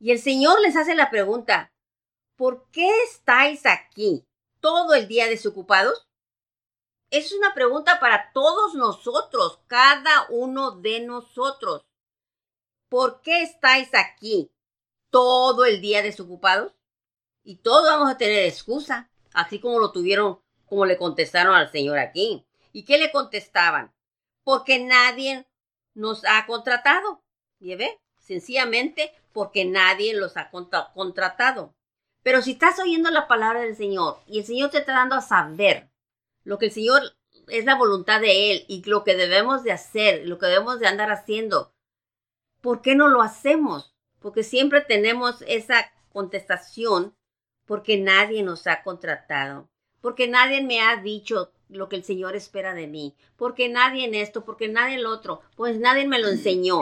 Y 0.00 0.10
el 0.10 0.18
Señor 0.18 0.60
les 0.60 0.76
hace 0.76 0.94
la 0.94 1.08
pregunta, 1.08 1.72
¿por 2.36 2.68
qué 2.70 2.90
estáis 3.04 3.64
aquí 3.64 4.26
todo 4.60 4.94
el 4.94 5.08
día 5.08 5.26
desocupados? 5.26 6.06
Es 7.10 7.32
una 7.32 7.54
pregunta 7.54 8.00
para 8.00 8.32
todos 8.32 8.74
nosotros, 8.74 9.60
cada 9.68 10.26
uno 10.28 10.72
de 10.72 11.00
nosotros. 11.00 11.86
¿Por 12.90 13.22
qué 13.22 13.42
estáis 13.42 13.88
aquí 13.94 14.50
todo 15.14 15.64
el 15.64 15.80
día 15.80 16.02
desocupados? 16.02 16.72
Y 17.44 17.58
todos 17.58 17.84
vamos 17.84 18.10
a 18.10 18.18
tener 18.18 18.46
excusa, 18.46 19.12
así 19.32 19.60
como 19.60 19.78
lo 19.78 19.92
tuvieron, 19.92 20.40
como 20.66 20.86
le 20.86 20.98
contestaron 20.98 21.54
al 21.54 21.70
Señor 21.70 22.00
aquí. 22.00 22.44
¿Y 22.72 22.84
qué 22.84 22.98
le 22.98 23.12
contestaban? 23.12 23.94
Porque 24.42 24.80
nadie 24.80 25.46
nos 25.94 26.24
ha 26.24 26.44
contratado. 26.46 27.22
¿Y 27.60 27.76
ve? 27.76 28.00
Sencillamente 28.18 29.12
porque 29.32 29.64
nadie 29.64 30.14
los 30.14 30.36
ha 30.36 30.50
contratado. 30.50 31.76
Pero 32.24 32.42
si 32.42 32.50
estás 32.50 32.80
oyendo 32.80 33.08
la 33.12 33.28
palabra 33.28 33.60
del 33.60 33.76
Señor 33.76 34.18
y 34.26 34.40
el 34.40 34.44
Señor 34.44 34.70
te 34.70 34.78
está 34.78 34.94
dando 34.94 35.14
a 35.14 35.20
saber 35.20 35.92
lo 36.42 36.58
que 36.58 36.66
el 36.66 36.72
Señor 36.72 37.02
es 37.46 37.64
la 37.64 37.76
voluntad 37.76 38.20
de 38.20 38.50
Él 38.50 38.64
y 38.66 38.82
lo 38.82 39.04
que 39.04 39.14
debemos 39.14 39.62
de 39.62 39.70
hacer, 39.70 40.26
lo 40.26 40.40
que 40.40 40.46
debemos 40.46 40.80
de 40.80 40.88
andar 40.88 41.12
haciendo, 41.12 41.72
¿por 42.60 42.82
qué 42.82 42.96
no 42.96 43.06
lo 43.06 43.22
hacemos? 43.22 43.93
Porque 44.24 44.42
siempre 44.42 44.80
tenemos 44.80 45.44
esa 45.46 45.92
contestación 46.10 47.14
porque 47.66 47.98
nadie 47.98 48.42
nos 48.42 48.66
ha 48.66 48.82
contratado, 48.82 49.68
porque 50.00 50.28
nadie 50.28 50.62
me 50.62 50.80
ha 50.80 50.96
dicho 50.96 51.52
lo 51.68 51.90
que 51.90 51.96
el 51.96 52.04
Señor 52.04 52.34
espera 52.34 52.72
de 52.72 52.86
mí, 52.86 53.14
porque 53.36 53.68
nadie 53.68 54.06
en 54.06 54.14
esto, 54.14 54.42
porque 54.46 54.66
nadie 54.66 54.94
en 54.94 55.02
lo 55.02 55.10
otro, 55.10 55.42
pues 55.56 55.78
nadie 55.78 56.08
me 56.08 56.18
lo 56.20 56.28
enseñó. 56.28 56.80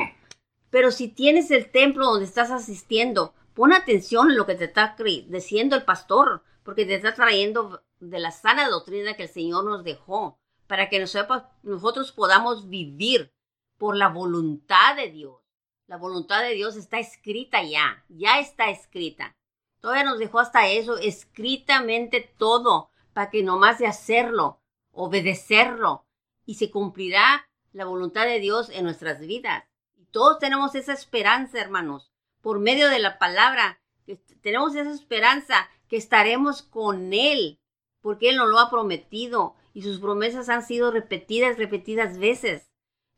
Pero 0.71 0.93
si 0.93 1.09
tienes 1.09 1.51
el 1.51 1.69
templo 1.69 2.05
donde 2.05 2.27
estás 2.27 2.53
asistiendo, 2.53 3.35
pon 3.55 3.73
atención 3.73 4.31
en 4.31 4.37
lo 4.37 4.47
que 4.47 4.55
te 4.55 4.67
está 4.67 4.95
diciendo 5.27 5.75
el 5.75 5.83
pastor, 5.83 6.45
porque 6.63 6.87
te 6.87 6.95
está 6.95 7.13
trayendo 7.13 7.83
de 7.99 8.21
la 8.21 8.31
sana 8.31 8.69
doctrina 8.69 9.17
que 9.17 9.25
el 9.25 9.29
Señor 9.29 9.65
nos 9.65 9.83
dejó, 9.83 10.39
para 10.69 10.89
que 10.89 11.01
nosotros 11.01 12.13
podamos 12.13 12.69
vivir 12.69 13.33
por 13.79 13.97
la 13.97 14.11
voluntad 14.11 14.95
de 14.95 15.11
Dios. 15.11 15.42
La 15.87 15.97
voluntad 15.97 16.43
de 16.43 16.55
Dios 16.55 16.77
está 16.77 16.99
escrita 16.99 17.63
ya, 17.63 18.05
ya 18.09 18.39
está 18.39 18.71
escrita. 18.71 19.37
Todavía 19.81 20.05
nos 20.05 20.19
dejó 20.19 20.39
hasta 20.39 20.69
eso, 20.69 20.97
escritamente 20.99 22.21
todo, 22.39 22.91
para 23.13 23.31
que 23.31 23.43
nomás 23.43 23.79
de 23.79 23.87
hacerlo, 23.87 24.61
obedecerlo, 24.93 26.07
y 26.47 26.55
se 26.55 26.71
cumplirá 26.71 27.49
la 27.73 27.85
voluntad 27.85 28.27
de 28.27 28.39
Dios 28.39 28.71
en 28.71 28.85
nuestras 28.85 29.21
vidas. 29.21 29.65
Todos 30.11 30.39
tenemos 30.39 30.75
esa 30.75 30.93
esperanza, 30.93 31.61
hermanos, 31.61 32.13
por 32.41 32.61
medio 32.61 32.89
de 32.89 32.99
la 32.99 33.19
palabra. 33.19 33.81
Tenemos 34.43 34.75
esa 34.75 34.91
esperanza 34.91 35.69
que 35.89 35.97
estaremos 35.97 36.63
con 36.63 37.13
Él, 37.13 37.59
porque 38.01 38.31
Él 38.31 38.37
nos 38.37 38.49
lo 38.49 38.59
ha 38.59 38.71
prometido 38.71 39.57
y 39.75 39.83
sus 39.83 40.01
promesas 40.01 40.49
han 40.49 40.63
sido 40.63 40.91
repetidas, 40.91 41.59
repetidas 41.59 42.19
veces. 42.19 42.72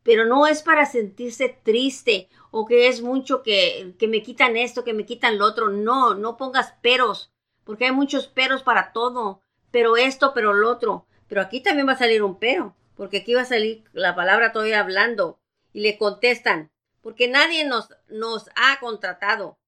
Pero 0.04 0.26
no 0.26 0.46
es 0.46 0.62
para 0.62 0.86
sentirse 0.86 1.48
triste 1.48 2.28
o 2.50 2.66
que 2.66 2.86
es 2.86 3.02
mucho 3.02 3.42
que, 3.42 3.94
que 3.98 4.06
me 4.06 4.22
quitan 4.22 4.56
esto, 4.56 4.84
que 4.84 4.92
me 4.92 5.06
quitan 5.06 5.38
lo 5.38 5.46
otro. 5.46 5.70
No, 5.70 6.14
no 6.14 6.36
pongas 6.36 6.74
peros, 6.82 7.32
porque 7.64 7.86
hay 7.86 7.92
muchos 7.92 8.28
peros 8.28 8.62
para 8.62 8.92
todo. 8.92 9.40
Pero 9.72 9.96
esto, 9.96 10.32
pero 10.34 10.52
lo 10.52 10.70
otro. 10.70 11.06
Pero 11.26 11.40
aquí 11.40 11.60
también 11.60 11.88
va 11.88 11.92
a 11.92 11.98
salir 11.98 12.22
un 12.22 12.38
pero, 12.38 12.76
porque 12.94 13.18
aquí 13.18 13.34
va 13.34 13.40
a 13.40 13.46
salir 13.46 13.82
la 13.92 14.14
palabra 14.14 14.52
todavía 14.52 14.78
hablando. 14.78 15.40
Y 15.72 15.80
le 15.80 15.98
contestan, 15.98 16.70
porque 17.00 17.26
nadie 17.26 17.64
nos, 17.64 17.88
nos 18.06 18.48
ha 18.54 18.78
contratado. 18.78 19.58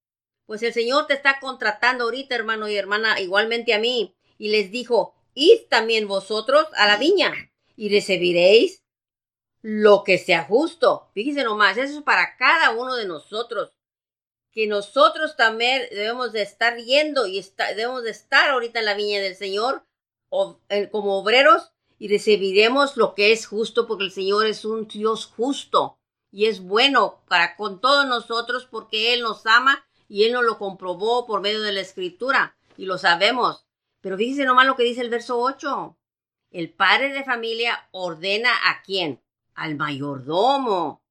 Pues 0.45 0.63
el 0.63 0.73
Señor 0.73 1.09
te 1.09 1.15
está 1.15 1.41
contratando 1.41 2.05
ahorita, 2.05 2.37
hermano 2.37 2.69
y 2.69 2.77
hermana, 2.77 3.19
igualmente 3.21 3.75
a 3.75 3.81
mí. 3.81 4.15
Y 4.39 4.51
les 4.51 4.71
dijo, 4.71 5.15
id 5.35 5.63
también 5.69 6.07
vosotros 6.07 6.67
a 6.77 6.87
la 6.87 6.99
viña 6.99 7.33
y 7.75 7.89
recibiréis 7.89 8.85
lo 9.63 10.05
que 10.05 10.19
sea 10.19 10.45
justo. 10.45 11.11
Fíjense 11.15 11.45
nomás, 11.45 11.77
eso 11.77 11.99
es 11.99 12.05
para 12.05 12.37
cada 12.37 12.71
uno 12.71 12.95
de 12.95 13.07
nosotros. 13.07 13.73
Que 14.53 14.67
nosotros 14.67 15.37
también 15.37 15.83
debemos 15.91 16.33
de 16.33 16.43
estar 16.43 16.77
yendo 16.79 17.27
y 17.27 17.45
debemos 17.75 18.03
de 18.05 18.11
estar 18.11 18.51
ahorita 18.51 18.79
en 18.79 18.85
la 18.85 18.95
viña 18.95 19.21
del 19.21 19.37
Señor 19.37 19.85
como 20.91 21.19
obreros 21.19 21.73
y 21.99 22.09
recibiremos 22.09 22.97
lo 22.97 23.15
que 23.15 23.33
es 23.33 23.47
justo 23.47 23.87
porque 23.87 24.05
el 24.05 24.13
Señor 24.13 24.47
es 24.47 24.65
un 24.65 24.87
Dios 24.89 25.27
justo 25.27 25.99
y 26.31 26.47
es 26.47 26.61
bueno 26.61 27.23
para 27.29 27.57
con 27.57 27.81
todos 27.81 28.07
nosotros 28.07 28.67
porque 28.71 29.15
Él 29.15 29.23
nos 29.23 29.47
ama 29.47 29.87
y 30.09 30.25
Él 30.25 30.33
nos 30.33 30.45
lo 30.45 30.59
comprobó 30.59 31.27
por 31.27 31.41
medio 31.41 31.63
de 31.63 31.73
la 31.73 31.81
escritura 31.81 32.57
y 32.77 32.87
lo 32.87 32.99
sabemos. 32.99 33.67
Pero 34.01 34.17
fíjense 34.17 34.45
nomás 34.45 34.67
lo 34.67 34.77
que 34.77 34.85
dice 34.85 35.01
el 35.01 35.11
verso 35.11 35.39
8. 35.39 35.99
El 36.51 36.73
padre 36.73 37.13
de 37.13 37.25
familia 37.25 37.89
ordena 37.91 38.51
a 38.71 38.83
quién? 38.83 39.23
Al 39.57 39.75
mayordomo. 39.75 41.03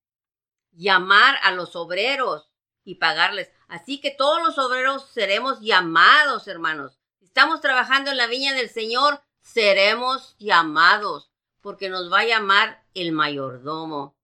Llamar 0.72 1.36
a 1.44 1.52
los 1.52 1.76
obreros 1.76 2.50
y 2.86 2.96
pagarles. 2.96 3.52
Así 3.68 4.00
que 4.00 4.12
todos 4.12 4.42
los 4.42 4.58
obreros 4.58 5.10
seremos 5.14 5.60
llamados, 5.60 6.48
hermanos. 6.48 6.98
Estamos 7.22 7.60
trabajando 7.60 8.12
en 8.12 8.18
la 8.18 8.28
viña 8.28 8.54
del 8.54 8.70
Señor, 8.70 9.22
seremos 9.42 10.38
llamados, 10.40 11.32
porque 11.60 11.90
nos 11.90 12.10
va 12.10 12.20
a 12.20 12.26
llamar 12.26 12.86
el 12.94 13.12
mayordomo. 13.12 14.16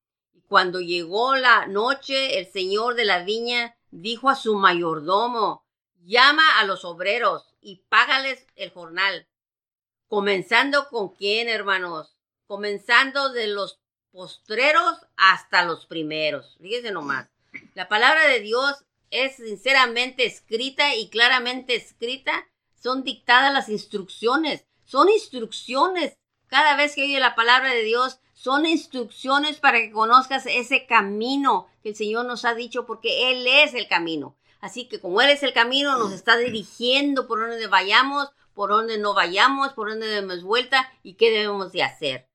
Cuando 0.47 0.79
llegó 0.79 1.35
la 1.35 1.67
noche, 1.67 2.39
el 2.39 2.45
señor 2.45 2.95
de 2.95 3.03
la 3.05 3.23
viña 3.23 3.77
dijo 3.89 4.29
a 4.29 4.35
su 4.35 4.55
mayordomo, 4.55 5.65
llama 6.01 6.59
a 6.59 6.65
los 6.65 6.85
obreros 6.85 7.53
y 7.59 7.83
págales 7.89 8.47
el 8.55 8.71
jornal. 8.71 9.27
Comenzando 10.07 10.87
con 10.87 11.09
quién, 11.09 11.49
hermanos? 11.49 12.17
Comenzando 12.47 13.31
de 13.31 13.47
los 13.47 13.80
postreros 14.11 14.99
hasta 15.17 15.63
los 15.63 15.85
primeros. 15.85 16.57
Fíjense 16.61 16.91
nomás. 16.91 17.29
La 17.73 17.87
palabra 17.87 18.27
de 18.27 18.39
Dios 18.39 18.85
es 19.09 19.35
sinceramente 19.35 20.25
escrita 20.25 20.95
y 20.95 21.09
claramente 21.09 21.75
escrita. 21.75 22.47
Son 22.75 23.03
dictadas 23.03 23.53
las 23.53 23.69
instrucciones. 23.69 24.65
Son 24.85 25.09
instrucciones. 25.09 26.17
Cada 26.47 26.75
vez 26.75 26.95
que 26.95 27.03
oye 27.03 27.19
la 27.19 27.35
palabra 27.35 27.71
de 27.71 27.83
Dios, 27.83 28.19
son 28.33 28.65
instrucciones 28.65 29.59
para 29.59 29.79
que 29.79 29.91
conozcas 29.91 30.45
ese 30.47 30.85
camino 30.85 31.67
que 31.83 31.89
el 31.89 31.95
Señor 31.95 32.25
nos 32.25 32.43
ha 32.43 32.55
dicho 32.55 32.85
porque 32.85 33.31
Él 33.31 33.45
es 33.47 33.73
el 33.73 33.87
camino. 33.87 34.35
Así 34.59 34.87
que 34.87 34.99
como 34.99 35.21
Él 35.21 35.29
es 35.29 35.43
el 35.43 35.53
camino, 35.53 35.97
nos 35.97 36.11
está 36.11 36.37
dirigiendo 36.37 37.27
por 37.27 37.39
donde 37.39 37.67
vayamos, 37.67 38.29
por 38.53 38.69
donde 38.69 38.97
no 38.97 39.13
vayamos, 39.13 39.73
por 39.73 39.89
donde 39.89 40.07
demos 40.07 40.43
vuelta 40.43 40.91
y 41.03 41.13
qué 41.13 41.31
debemos 41.31 41.71
de 41.71 41.83
hacer. 41.83 42.30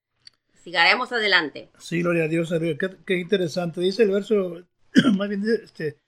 Sigaremos 0.66 1.12
adelante. 1.12 1.70
Sí, 1.78 2.02
gloria 2.02 2.24
a 2.24 2.26
Dios, 2.26 2.52
qué, 3.06 3.18
interesante. 3.20 3.80
Dice 3.80 4.02
el 4.02 4.10
verso, 4.10 4.64
más 5.16 5.28
bien, 5.28 5.44
este, 5.62 6.00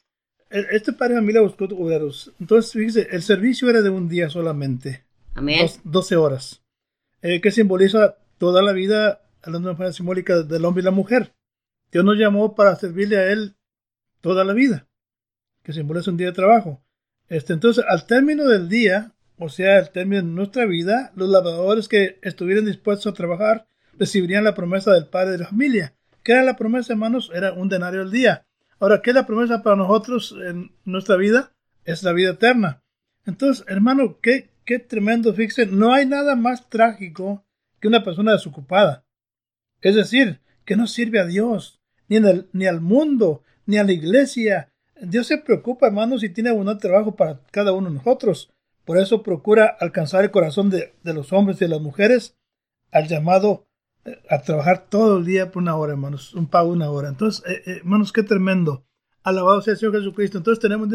este 0.50 0.92
padre 0.94 1.14
familia 1.14 1.42
buscó 1.42 1.66
obreros. 1.66 2.32
Entonces, 2.40 2.72
fíjese, 2.72 3.06
el 3.12 3.22
servicio 3.22 3.70
era 3.70 3.82
de 3.82 3.90
un 3.90 4.08
día 4.08 4.28
solamente. 4.28 5.04
Amén. 5.36 5.64
12 5.84 6.16
horas. 6.16 6.60
Eh, 7.22 7.40
que 7.40 7.52
simboliza 7.52 8.16
toda 8.36 8.60
la 8.60 8.72
vida 8.72 9.22
hablando 9.44 9.68
de 9.68 9.74
manera 9.76 9.92
simbólica 9.92 10.42
del 10.42 10.64
hombre 10.64 10.80
y 10.80 10.86
la 10.86 10.90
mujer. 10.90 11.32
Dios 11.92 12.04
nos 12.04 12.18
llamó 12.18 12.56
para 12.56 12.74
servirle 12.74 13.16
a 13.16 13.30
Él 13.30 13.54
toda 14.20 14.42
la 14.42 14.54
vida, 14.54 14.88
que 15.62 15.72
simboliza 15.72 16.10
un 16.10 16.16
día 16.16 16.26
de 16.26 16.32
trabajo. 16.32 16.82
Este, 17.28 17.52
entonces, 17.52 17.84
al 17.88 18.08
término 18.08 18.44
del 18.48 18.68
día, 18.68 19.12
o 19.38 19.50
sea, 19.50 19.78
al 19.78 19.92
término 19.92 20.20
de 20.22 20.28
nuestra 20.28 20.66
vida, 20.66 21.12
los 21.14 21.28
labradores 21.28 21.86
que 21.86 22.18
estuvieran 22.22 22.64
dispuestos 22.64 23.06
a 23.06 23.16
trabajar 23.16 23.67
recibirían 23.98 24.44
la 24.44 24.54
promesa 24.54 24.92
del 24.92 25.06
padre 25.06 25.32
de 25.32 25.38
la 25.38 25.48
familia. 25.48 25.94
¿Qué 26.22 26.32
era 26.32 26.42
la 26.42 26.56
promesa, 26.56 26.92
hermanos? 26.92 27.30
Era 27.34 27.52
un 27.52 27.68
denario 27.68 28.02
al 28.02 28.11
día. 28.11 28.46
Ahora, 28.80 29.02
¿qué 29.02 29.11
es 29.11 29.14
la 29.14 29.26
promesa 29.26 29.62
para 29.62 29.76
nosotros 29.76 30.34
en 30.46 30.72
nuestra 30.84 31.16
vida? 31.16 31.52
Es 31.84 32.02
la 32.02 32.12
vida 32.12 32.30
eterna. 32.30 32.82
Entonces, 33.26 33.64
hermano, 33.68 34.18
qué, 34.20 34.50
qué 34.64 34.78
tremendo, 34.78 35.32
fíjense, 35.34 35.66
no 35.66 35.92
hay 35.92 36.06
nada 36.06 36.37
más 36.37 36.68
trágico 36.68 37.44
que 37.80 37.88
una 37.88 38.04
persona 38.04 38.32
desocupada. 38.32 39.04
Es 39.80 39.94
decir, 39.94 40.40
que 40.64 40.76
no 40.76 40.87
sirve 40.87 41.18
a 41.18 41.26
Dios, 41.26 41.80
ni, 42.08 42.18
ni 42.52 42.66
al 42.66 42.80
mundo, 42.80 43.42
ni 43.66 43.78
a 43.78 43.84
la 43.84 43.92
iglesia. 43.92 44.72
Dios 45.00 45.26
se 45.26 45.38
preocupa, 45.38 45.87
hermanos, 45.87 46.24
y 46.24 46.30
tiene 46.30 46.50
buen 46.50 46.78
trabajo 46.78 47.14
para 47.14 47.40
cada 47.50 47.72
uno 47.72 47.88
de 47.88 47.96
nosotros. 47.96 48.50
Por 48.88 48.96
eso 48.96 49.22
procura 49.22 49.66
alcanzar 49.66 50.24
el 50.24 50.30
corazón 50.30 50.70
de, 50.70 50.94
los 51.04 51.32
hombres 51.34 51.58
y 51.58 51.66
de 51.66 51.68
las 51.68 51.80
mujeres 51.82 52.38
al 52.90 53.06
llamado 53.06 53.67
a 54.28 54.42
trabajar 54.42 54.86
todo 54.88 55.18
el 55.18 55.24
día 55.24 55.50
por 55.50 55.62
una 55.62 55.76
hora, 55.76 55.92
hermanos, 55.92 56.34
un 56.34 56.46
pago 56.46 56.68
de 56.68 56.76
una 56.76 56.90
hora. 56.90 57.08
Entonces, 57.08 57.44
eh, 57.46 57.62
eh, 57.66 57.76
hermanos, 57.78 58.12
qué 58.12 58.22
tremendo. 58.22 58.84
Alabado 59.22 59.60
sea 59.62 59.72
el 59.72 59.78
Señor 59.78 59.96
Jesucristo. 59.96 60.38
Entonces 60.38 60.60
tenemos 60.60 60.88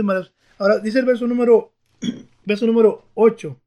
Ahora 0.58 0.80
dice 0.80 1.00
el 1.00 1.06
verso 1.06 1.28
número, 1.28 1.74
verso 2.46 2.66
número 2.66 3.10
8. 3.16 3.60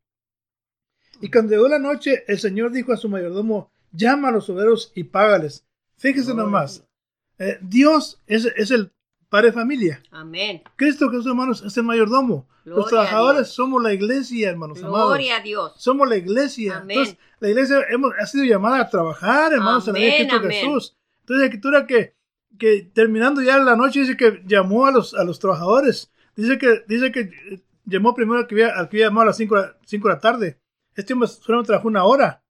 Y 1.20 1.30
cuando 1.30 1.52
llegó 1.52 1.68
la 1.68 1.78
noche, 1.78 2.24
el 2.26 2.38
Señor 2.38 2.72
dijo 2.72 2.92
a 2.92 2.96
su 2.96 3.08
mayordomo, 3.08 3.72
llama 3.92 4.28
a 4.28 4.32
los 4.32 4.48
obreros 4.50 4.92
y 4.94 5.04
págales. 5.04 5.66
Fíjese 5.96 6.34
nomás, 6.34 6.86
eh, 7.38 7.58
Dios 7.62 8.22
es, 8.26 8.70
el 8.70 8.92
padre 9.28 9.48
de 9.48 9.52
familia. 9.52 10.02
Amén. 10.10 10.62
Cristo 10.76 11.08
Jesús, 11.10 11.26
hermanos, 11.26 11.62
es 11.64 11.76
el 11.76 11.82
mayordomo. 11.84 12.46
Gloria 12.64 12.80
Los 12.82 12.90
trabajadores 12.90 13.48
somos 13.48 13.82
la 13.82 13.92
iglesia, 13.92 14.50
hermanos 14.50 14.82
amados. 14.82 15.08
Gloria 15.10 15.36
a 15.36 15.40
Dios. 15.40 15.72
Somos 15.76 16.08
la 16.08 16.16
iglesia. 16.16 16.78
Amén. 16.78 16.98
Entonces, 16.98 17.18
la 17.40 17.48
iglesia 17.50 17.76
hemos, 17.90 18.12
ha 18.18 18.26
sido 18.26 18.44
llamada 18.44 18.80
a 18.80 18.90
trabajar, 18.90 19.52
hermanos, 19.52 19.86
en 19.88 19.94
la 19.94 19.98
vida 20.00 20.08
de 20.10 20.14
Amén, 20.16 20.28
Cristo 20.28 20.46
amén. 20.46 20.60
Jesús. 20.60 20.96
Entonces, 21.20 21.40
la 21.40 21.44
escritura 21.46 21.86
que, 21.86 22.14
que 22.58 22.90
terminando 22.92 23.40
ya 23.42 23.58
la 23.58 23.76
noche 23.76 24.00
dice 24.00 24.16
que 24.16 24.42
llamó 24.46 24.86
a 24.86 24.90
los, 24.90 25.14
a 25.14 25.22
los 25.24 25.38
trabajadores. 25.38 26.10
Dice 26.34 26.58
que, 26.58 26.84
dice 26.88 27.12
que 27.12 27.20
eh, 27.20 27.62
llamó 27.84 28.14
primero 28.14 28.40
al 28.40 28.46
que 28.46 28.54
había, 28.56 28.68
al 28.76 28.88
que 28.88 28.96
había 28.96 29.06
llamado 29.06 29.22
a 29.22 29.26
las 29.26 29.36
5 29.36 29.54
de 30.08 30.14
la 30.14 30.18
tarde. 30.20 30.58
Este 30.94 31.12
hombre 31.12 31.28
solamente 31.28 31.68
trabajó 31.68 31.88
una 31.88 32.04
hora. 32.04 32.42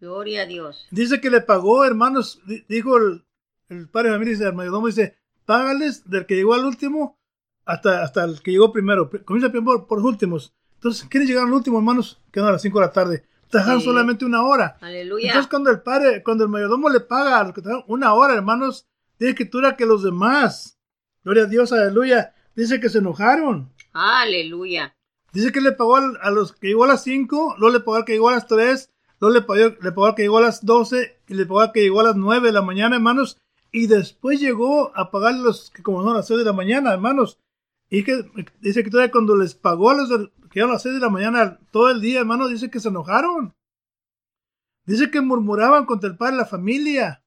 Gloria 0.00 0.42
a 0.42 0.46
Dios. 0.46 0.86
Dice 0.90 1.20
que 1.20 1.28
le 1.30 1.40
pagó, 1.40 1.84
hermanos, 1.84 2.40
di- 2.46 2.64
dijo 2.68 2.96
el, 2.96 3.24
el 3.68 3.88
padre 3.88 4.08
de 4.10 4.14
familia, 4.14 4.32
dice, 4.34 4.46
el 4.46 4.54
mayordomo, 4.54 4.86
dice, 4.86 5.18
págales 5.54 6.08
del 6.08 6.26
que 6.26 6.36
llegó 6.36 6.54
al 6.54 6.64
último 6.64 7.18
hasta, 7.64 8.02
hasta 8.04 8.22
el 8.24 8.40
que 8.42 8.52
llegó 8.52 8.72
primero. 8.72 9.10
Pri- 9.10 9.24
Comienza 9.24 9.50
primero 9.50 9.78
por, 9.78 9.86
por 9.88 9.98
los 9.98 10.06
últimos. 10.06 10.54
Entonces, 10.76 11.06
¿quiénes 11.10 11.28
llegaron 11.28 11.48
al 11.50 11.54
último, 11.56 11.78
hermanos? 11.78 12.20
Quedaron 12.32 12.50
a 12.50 12.52
las 12.52 12.62
5 12.62 12.78
de 12.80 12.86
la 12.86 12.92
tarde. 12.92 13.24
Trabajaron 13.48 13.80
Sí. 13.80 13.86
solamente 13.86 14.24
una 14.24 14.42
hora. 14.44 14.76
Aleluya. 14.80 15.26
Entonces, 15.28 15.50
cuando 15.50 15.70
el 15.70 15.80
padre, 15.80 16.22
cuando 16.22 16.44
el 16.44 16.50
mayordomo 16.50 16.88
le 16.88 17.00
paga 17.00 17.40
a 17.40 17.44
los 17.44 17.52
que 17.54 17.62
trabajaron 17.62 17.92
una 17.92 18.14
hora, 18.14 18.34
hermanos, 18.34 18.86
dice 19.18 19.30
escritura 19.32 19.76
que 19.76 19.86
los 19.86 20.02
demás, 20.04 20.78
gloria 21.24 21.42
a 21.42 21.46
Dios, 21.46 21.72
aleluya, 21.72 22.32
dice 22.54 22.78
que 22.80 22.88
se 22.88 22.98
enojaron. 22.98 23.72
Aleluya. 23.92 24.94
Dice 25.32 25.52
que 25.52 25.60
le 25.60 25.72
pagó 25.72 25.96
a 25.96 26.30
los 26.30 26.52
que 26.52 26.68
llegó 26.68 26.84
a 26.84 26.88
las 26.88 27.02
5, 27.04 27.56
luego 27.58 27.72
le 27.76 27.80
pagó 27.80 27.96
al 27.96 28.04
que 28.04 28.12
llegó 28.12 28.28
a 28.28 28.34
las 28.34 28.46
3, 28.46 28.90
luego 29.20 29.34
le 29.34 29.42
pagó, 29.42 29.60
le 29.80 29.92
pagó 29.92 30.06
al 30.06 30.14
que 30.14 30.22
llegó 30.22 30.38
a 30.38 30.42
las 30.42 30.64
12 30.64 31.18
y 31.28 31.34
le 31.34 31.44
pagó 31.46 31.60
al 31.60 31.72
que 31.72 31.82
llegó 31.82 32.00
a 32.00 32.04
las 32.04 32.16
9 32.16 32.46
de 32.48 32.52
la 32.52 32.62
mañana, 32.62 32.96
hermanos. 32.96 33.38
Y 33.72 33.86
después 33.86 34.40
llegó 34.40 34.96
a 34.96 35.10
pagar 35.10 35.34
los 35.34 35.70
que 35.70 35.82
como 35.82 36.02
son 36.02 36.14
las 36.14 36.26
6 36.26 36.38
de 36.40 36.44
la 36.44 36.52
mañana, 36.52 36.92
hermanos. 36.92 37.38
Y 37.88 38.04
que 38.04 38.24
dice 38.60 38.82
que 38.84 38.90
todavía 38.90 39.10
cuando 39.12 39.36
les 39.36 39.54
pagó 39.54 39.90
a 39.90 39.94
los 39.94 40.08
que 40.50 40.60
a 40.62 40.66
las 40.66 40.82
6 40.82 40.94
de 40.96 41.00
la 41.00 41.08
mañana 41.10 41.58
todo 41.70 41.90
el 41.90 42.00
día, 42.00 42.20
hermanos, 42.20 42.50
dice 42.50 42.70
que 42.70 42.80
se 42.80 42.88
enojaron. 42.88 43.54
Dice 44.86 45.10
que 45.10 45.20
murmuraban 45.20 45.86
contra 45.86 46.08
el 46.10 46.16
padre 46.16 46.32
de 46.32 46.38
la 46.38 46.46
familia. 46.46 47.22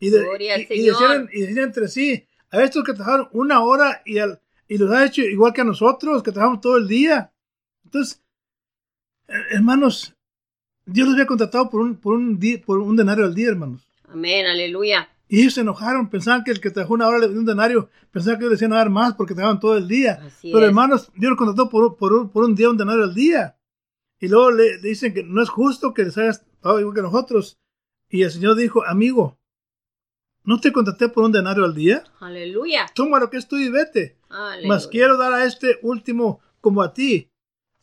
Y, 0.00 0.10
de- 0.10 0.22
y- 0.58 0.66
y 0.74 0.86
decían, 1.08 1.28
y 1.32 1.40
decían 1.42 1.64
entre 1.66 1.88
sí, 1.88 2.26
a 2.50 2.62
estos 2.62 2.82
que 2.84 2.92
trabajaron 2.94 3.28
una 3.32 3.62
hora 3.62 4.02
y, 4.04 4.18
al, 4.18 4.40
y 4.66 4.78
los 4.78 4.90
ha 4.90 5.04
hecho 5.06 5.22
igual 5.22 5.52
que 5.52 5.60
a 5.60 5.64
nosotros, 5.64 6.22
que 6.22 6.32
trabajamos 6.32 6.60
todo 6.60 6.76
el 6.76 6.88
día. 6.88 7.32
Entonces, 7.84 8.20
eh, 9.28 9.34
hermanos, 9.52 10.14
Dios 10.86 11.06
los 11.06 11.14
había 11.14 11.26
contratado 11.26 11.70
por 11.70 11.80
un, 11.80 11.96
por 11.96 12.14
un, 12.14 12.40
por 12.66 12.78
un 12.78 12.96
denario 12.96 13.24
al 13.24 13.34
día, 13.34 13.48
hermanos. 13.50 13.86
Amén. 14.08 14.46
Aleluya. 14.46 15.08
Y 15.28 15.48
se 15.50 15.62
enojaron, 15.62 16.10
pensaban 16.10 16.44
que 16.44 16.50
el 16.50 16.60
que 16.60 16.70
trabajó 16.70 16.94
una 16.94 17.08
hora 17.08 17.18
le 17.18 17.28
dio 17.28 17.38
un 17.38 17.46
denario, 17.46 17.88
pensaban 18.10 18.38
que 18.38 18.44
ellos 18.44 18.50
le 18.50 18.54
decían 18.56 18.70
dar 18.72 18.90
más 18.90 19.14
porque 19.14 19.34
trabajaban 19.34 19.58
todo 19.60 19.76
el 19.76 19.88
día. 19.88 20.20
Así 20.22 20.52
Pero 20.52 20.64
es. 20.64 20.68
hermanos, 20.68 21.10
Dios 21.16 21.30
los 21.30 21.38
contrató 21.38 21.68
por, 21.70 21.84
un- 21.84 21.96
por, 21.96 22.30
por 22.30 22.44
un 22.44 22.54
día, 22.54 22.68
un 22.70 22.76
denario 22.76 23.04
al 23.04 23.14
día. 23.14 23.56
Y 24.20 24.28
luego 24.28 24.50
le, 24.52 24.76
le 24.80 24.88
dicen 24.88 25.12
que 25.14 25.22
no 25.24 25.42
es 25.42 25.48
justo 25.48 25.92
que 25.94 26.04
les 26.04 26.16
hagas 26.18 26.44
pago 26.60 26.78
igual 26.78 26.94
que 26.94 27.02
nosotros. 27.02 27.58
Y 28.08 28.22
el 28.22 28.30
Señor 28.30 28.54
dijo, 28.56 28.84
amigo, 28.86 29.38
¿no 30.44 30.60
te 30.60 30.72
contraté 30.72 31.08
por 31.08 31.24
un 31.24 31.32
denario 31.32 31.64
al 31.64 31.74
día? 31.74 32.04
Aleluya. 32.20 32.86
Toma 32.94 33.18
lo 33.18 33.30
que 33.30 33.38
es 33.38 33.48
tuyo 33.48 33.64
y 33.66 33.70
vete. 33.70 34.18
Aleluya. 34.28 34.68
Mas 34.68 34.86
quiero 34.86 35.16
dar 35.16 35.32
a 35.32 35.44
este 35.46 35.78
último 35.82 36.40
como 36.60 36.82
a 36.82 36.92
ti. 36.92 37.30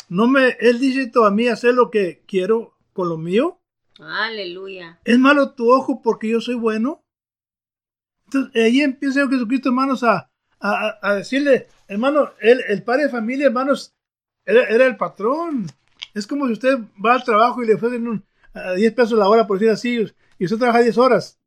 ¿No 0.10 0.27
me 0.27 0.58
es 0.60 0.80
lícito 0.80 1.25
a 1.25 1.32
mí 1.32 1.47
hacer 1.47 1.73
lo 1.73 1.89
que 1.89 2.23
quiero 2.27 2.77
con 2.93 3.10
lo 3.10 3.17
mío? 3.17 3.60
Aleluya. 3.99 4.99
¿Es 5.06 5.17
malo 5.19 5.54
tu 5.54 5.71
ojo 5.71 6.01
porque 6.01 6.30
yo 6.30 6.41
soy 6.41 6.56
bueno? 6.56 7.00
Entonces, 8.33 8.63
ahí 8.63 8.81
empieza 8.81 9.27
Jesucristo, 9.27 9.69
hermanos, 9.69 10.03
a, 10.03 10.29
a, 10.59 10.97
a 11.01 11.15
decirle, 11.15 11.67
hermano, 11.87 12.29
el, 12.39 12.61
el 12.69 12.83
padre 12.83 13.03
de 13.03 13.09
familia, 13.09 13.47
hermanos, 13.47 13.93
era, 14.45 14.63
era 14.69 14.85
el 14.85 14.95
patrón. 14.95 15.67
Es 16.13 16.25
como 16.25 16.47
si 16.47 16.53
usted 16.53 16.77
va 17.03 17.15
al 17.15 17.23
trabajo 17.23 17.61
y 17.61 17.67
le 17.67 17.75
ofrecen 17.75 18.07
un, 18.07 18.23
a 18.53 18.73
10 18.73 18.93
pesos 18.93 19.19
la 19.19 19.27
hora, 19.27 19.47
por 19.47 19.59
decir 19.59 19.71
así, 19.71 20.07
y 20.39 20.45
usted 20.45 20.57
trabaja 20.57 20.79
10 20.79 20.97
horas. 20.97 21.39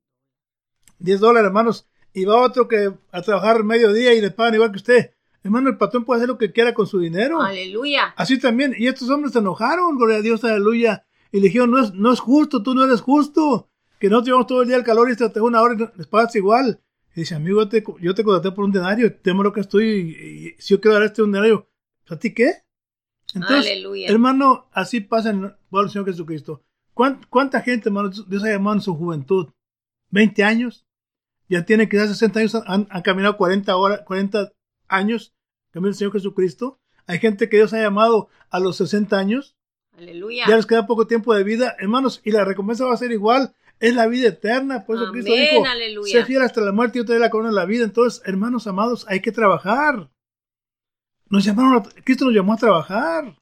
10 0.99 1.21
dólares, 1.21 1.47
hermanos, 1.47 1.89
y 2.13 2.25
va 2.25 2.41
otro 2.41 2.69
que 2.69 2.93
a 3.13 3.23
trabajar 3.23 3.65
mediodía 3.65 4.13
y 4.15 4.21
le 4.21 4.31
pagan 4.31 4.55
igual 4.55 4.71
que 4.71 4.79
usted. 4.79 5.11
Hermano, 5.43 5.69
el 5.71 5.77
patrón 5.77 6.05
puede 6.05 6.19
hacer 6.19 6.29
lo 6.29 6.39
que 6.39 6.53
quiera 6.53 6.73
con 6.73 6.87
su 6.87 6.99
dinero. 6.99 7.41
Aleluya. 7.43 8.15
Así 8.17 8.39
también, 8.39 8.75
y 8.77 8.89
estos 8.89 9.11
hombres 9.11 9.33
se 9.33 9.41
enojaron, 9.41 9.97
gloria 9.97 10.19
a 10.19 10.23
Dios, 10.23 10.45
aleluya, 10.45 11.07
y 11.33 11.41
le 11.41 11.49
dijeron, 11.49 11.71
no 11.71 11.81
es, 11.81 11.93
no 11.93 12.13
es 12.13 12.21
justo, 12.21 12.63
tú 12.63 12.75
no 12.75 12.85
eres 12.85 13.01
justo, 13.01 13.69
que 14.05 14.11
no 14.11 14.23
llevamos 14.23 14.47
todo 14.47 14.61
el 14.61 14.69
día 14.69 14.77
el 14.77 14.85
calor 14.85 15.11
y 15.11 15.17
te 15.17 15.27
tengo 15.31 15.47
una 15.47 15.63
hora 15.63 15.75
y 15.79 15.97
les 15.99 16.07
pagas 16.07 16.37
igual. 16.37 16.79
Y 17.17 17.21
dice, 17.21 17.35
amigo, 17.37 17.63
yo 17.63 17.69
te, 17.71 17.83
yo 18.03 18.15
te 18.15 18.23
contraté 18.23 18.55
por 18.55 18.67
un 18.67 18.71
denario, 18.71 19.15
temo 19.17 19.43
lo 19.43 19.51
que 19.51 19.61
estoy, 19.61 19.87
y, 19.89 20.49
y 20.49 20.55
si 20.59 20.75
yo 20.75 20.81
quiero 20.83 20.97
dar 20.97 21.05
este 21.05 21.23
un 21.23 21.33
denario, 21.33 21.71
¿a 22.11 22.17
ti 22.19 22.35
qué? 22.35 22.53
Entonces, 23.35 23.71
Aleluya. 23.73 24.09
hermano, 24.11 24.69
así 24.73 25.01
pasa 25.01 25.31
en 25.31 25.45
el 25.45 25.55
pueblo 25.71 25.87
del 25.87 25.91
Señor 25.93 26.07
Jesucristo. 26.07 26.63
¿Cuán- 26.93 27.21
¿Cuánta 27.31 27.63
gente, 27.63 27.89
hermano, 27.89 28.11
Dios 28.11 28.45
ha 28.45 28.51
llamado 28.51 28.77
en 28.77 28.83
su 28.83 28.95
juventud? 28.95 29.49
¿20 30.13 30.43
años? 30.45 30.87
Ya 31.49 31.65
tiene 31.65 31.89
quizás 31.89 32.09
60 32.11 32.41
años, 32.41 32.55
han, 32.67 32.87
han 32.91 33.01
caminado 33.03 33.39
40, 33.39 33.75
horas, 33.75 34.01
40 34.05 34.53
años, 34.89 35.35
camino 35.71 35.89
el 35.89 35.95
Señor 35.95 36.13
Jesucristo. 36.13 36.79
Hay 37.07 37.21
gente 37.21 37.49
que 37.49 37.57
Dios 37.57 37.73
ha 37.73 37.81
llamado 37.81 38.29
a 38.51 38.61
los 38.61 38.77
60 38.77 39.17
años, 39.19 39.57
Aleluya. 39.97 40.45
ya 40.47 40.57
les 40.57 40.67
queda 40.67 40.87
poco 40.87 41.07
tiempo 41.07 41.35
de 41.35 41.43
vida, 41.43 41.75
hermanos, 41.79 42.21
y 42.23 42.33
la 42.33 42.45
recompensa 42.45 42.85
va 42.85 42.93
a 42.95 42.99
ser 42.99 43.13
igual, 43.13 43.55
es 43.81 43.95
la 43.95 44.07
vida 44.07 44.29
eterna. 44.29 44.85
Por 44.85 44.97
eso 44.97 45.07
Amén, 45.07 45.23
Cristo 45.23 45.41
dijo, 45.41 45.67
aleluya. 45.67 46.13
sé 46.21 46.25
fiel 46.25 46.43
hasta 46.43 46.61
la 46.61 46.73
muerte 46.73 46.99
y 46.99 47.01
yo 47.03 47.07
te 47.07 47.13
doy 47.13 47.21
la 47.21 47.31
corona 47.31 47.51
de 47.51 47.57
la 47.57 47.65
vida. 47.67 47.85
Entonces, 47.85 48.23
hermanos 48.25 48.67
amados, 48.67 49.05
hay 49.09 49.21
que 49.21 49.33
trabajar. 49.33 50.11
Nos 51.29 51.45
llamaron, 51.45 51.75
a- 51.83 52.03
Cristo 52.05 52.25
nos 52.27 52.35
llamó 52.35 52.55
a 52.55 52.59
trabajar. 52.59 53.37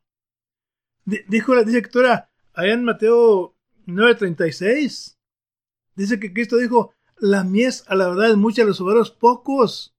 Di- 1.04 1.20
Dijo, 1.28 1.54
la- 1.54 1.62
era 1.62 2.30
allá 2.54 2.72
en 2.72 2.84
Mateo 2.84 3.56
9:36. 3.86 5.18
Dice 5.94 6.18
que 6.18 6.32
Cristo 6.32 6.56
dijo, 6.56 6.94
la 7.18 7.44
mies 7.44 7.84
a 7.88 7.94
la 7.94 8.08
verdad 8.08 8.30
es 8.30 8.36
mucha, 8.36 8.64
los 8.64 8.80
obreros 8.80 9.10
pocos. 9.10 9.94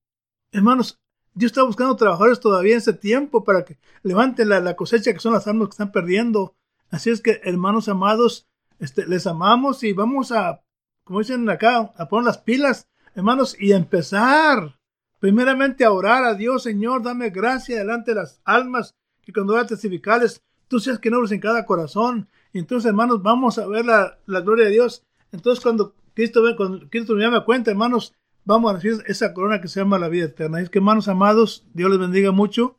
Hermanos, 0.51 0.99
Dios 1.35 1.51
está 1.51 1.63
buscando 1.63 1.95
trabajadores 1.95 2.39
todavía 2.39 2.73
en 2.73 2.77
ese 2.79 2.93
tiempo 2.93 3.43
para 3.43 3.63
que 3.65 3.77
levanten 4.03 4.49
la, 4.49 4.59
la 4.59 4.75
cosecha 4.75 5.13
que 5.13 5.19
son 5.19 5.33
las 5.33 5.47
almas 5.47 5.67
que 5.69 5.73
están 5.73 5.91
perdiendo. 5.91 6.55
Así 6.89 7.09
es 7.09 7.21
que, 7.21 7.41
hermanos 7.43 7.87
amados, 7.89 8.47
este, 8.83 9.07
les 9.07 9.25
amamos 9.27 9.83
y 9.83 9.93
vamos 9.93 10.31
a, 10.31 10.61
como 11.05 11.19
dicen 11.19 11.49
acá, 11.49 11.93
a 11.97 12.07
poner 12.07 12.25
las 12.25 12.37
pilas, 12.37 12.87
hermanos, 13.15 13.55
y 13.59 13.71
empezar. 13.71 14.77
Primeramente 15.19 15.85
a 15.85 15.91
orar 15.91 16.25
a 16.25 16.33
Dios, 16.33 16.63
Señor, 16.63 17.01
dame 17.01 17.29
gracia 17.29 17.77
delante 17.77 18.11
de 18.11 18.15
las 18.15 18.41
almas, 18.43 18.93
que 19.21 19.31
cuando 19.31 19.53
voy 19.53 19.61
a 19.61 19.65
testificarles, 19.67 20.41
tú 20.67 20.81
seas 20.81 20.99
que 20.99 21.09
no 21.09 21.25
en 21.25 21.39
cada 21.39 21.65
corazón. 21.65 22.27
Entonces, 22.51 22.89
hermanos, 22.89 23.23
vamos 23.23 23.57
a 23.57 23.65
ver 23.67 23.85
la, 23.85 24.19
la 24.25 24.41
gloria 24.41 24.65
de 24.65 24.71
Dios. 24.71 25.05
Entonces, 25.31 25.63
cuando 25.63 25.95
Cristo, 26.13 26.43
ve- 26.43 26.57
cuando 26.57 26.89
Cristo 26.89 27.15
me 27.15 27.23
llame 27.23 27.37
a 27.37 27.45
cuenta, 27.45 27.71
hermanos, 27.71 28.13
vamos 28.43 28.69
a 28.69 28.75
recibir 28.75 29.01
esa 29.07 29.33
corona 29.33 29.61
que 29.61 29.69
se 29.69 29.79
llama 29.79 29.97
la 29.97 30.09
vida 30.09 30.25
eterna. 30.25 30.59
Es 30.59 30.69
que, 30.69 30.79
hermanos 30.79 31.07
amados, 31.07 31.65
Dios 31.73 31.89
les 31.89 31.99
bendiga 31.99 32.31
mucho. 32.31 32.77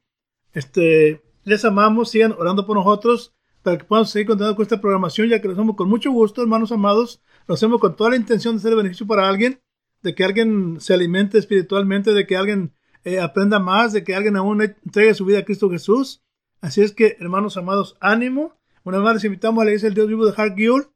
Este, 0.53 1.23
les 1.45 1.65
amamos, 1.65 2.11
sigan 2.11 2.33
orando 2.39 2.67
por 2.67 2.77
nosotros 2.77 3.33
para 3.65 3.79
que 3.79 3.85
podamos 3.85 4.11
seguir 4.11 4.27
continuando 4.27 4.57
con 4.57 4.63
esta 4.63 4.79
programación, 4.79 5.29
ya 5.29 5.41
que 5.41 5.49
lo 5.49 5.55
hacemos 5.55 5.75
con 5.75 5.89
mucho 5.89 6.13
gusto, 6.13 6.43
hermanos 6.43 6.71
amados. 6.71 7.23
Lo 7.49 7.55
hacemos 7.55 7.81
con 7.81 7.97
toda 7.97 8.11
la 8.11 8.17
intención 8.17 8.59
de 8.59 8.69
de 8.69 8.77
beneficio 8.77 9.07
para 9.07 9.27
alguien, 9.27 9.59
de 10.03 10.15
que 10.15 10.23
alguien 10.23 10.77
se 10.81 10.93
alimente 10.93 11.39
espiritualmente, 11.39 12.13
de 12.13 12.27
que 12.27 12.37
alguien 12.37 12.75
eh, 13.05 13.21
aprenda 13.21 13.59
más, 13.59 13.95
de 13.95 14.05
que 14.05 14.15
alguien 14.15 14.37
aún 14.37 14.61
entregue 14.61 15.15
su 15.15 15.25
vida 15.25 15.39
a 15.39 15.45
Cristo 15.47 15.71
Jesús. 15.71 16.23
Así 16.61 16.83
es 16.83 16.93
que, 16.93 17.17
hermanos 17.19 17.57
amados, 17.57 17.97
ánimo. 18.01 18.55
Una 18.85 18.99
vez 18.99 19.05
más 19.05 19.15
les 19.15 19.25
invitamos 19.25 19.63
a 19.63 19.67
iglesia 19.67 19.89
del 19.89 19.95
Dios 19.95 20.09
vivo 20.09 20.27
de 20.27 20.35
Hard 20.37 20.57
Guild. 20.57 20.91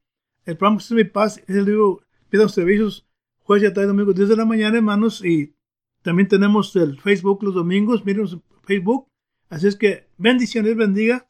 El 0.45 0.59
programa 0.59 0.79
Jesús 0.79 0.91
es 0.91 1.05
mi 1.05 1.11
paz 1.11 1.39
es 1.39 1.57
el 1.57 1.65
libro, 1.65 2.03
pidan 2.29 2.51
servicios 2.51 3.09
jueves 3.39 3.71
y 3.71 3.73
tarde 3.73 3.87
domingo, 3.87 4.13
10 4.13 4.29
de 4.29 4.37
la 4.37 4.45
mañana, 4.45 4.77
hermanos. 4.77 5.25
Y 5.25 5.55
también 6.03 6.29
tenemos 6.29 6.77
el 6.77 7.01
Facebook 7.01 7.43
los 7.43 7.55
domingos, 7.55 8.05
miren 8.05 8.29
Facebook. 8.65 9.09
Así 9.49 9.69
es 9.69 9.77
que 9.77 10.07
bendiciones, 10.19 10.77
bendiga. 10.77 11.29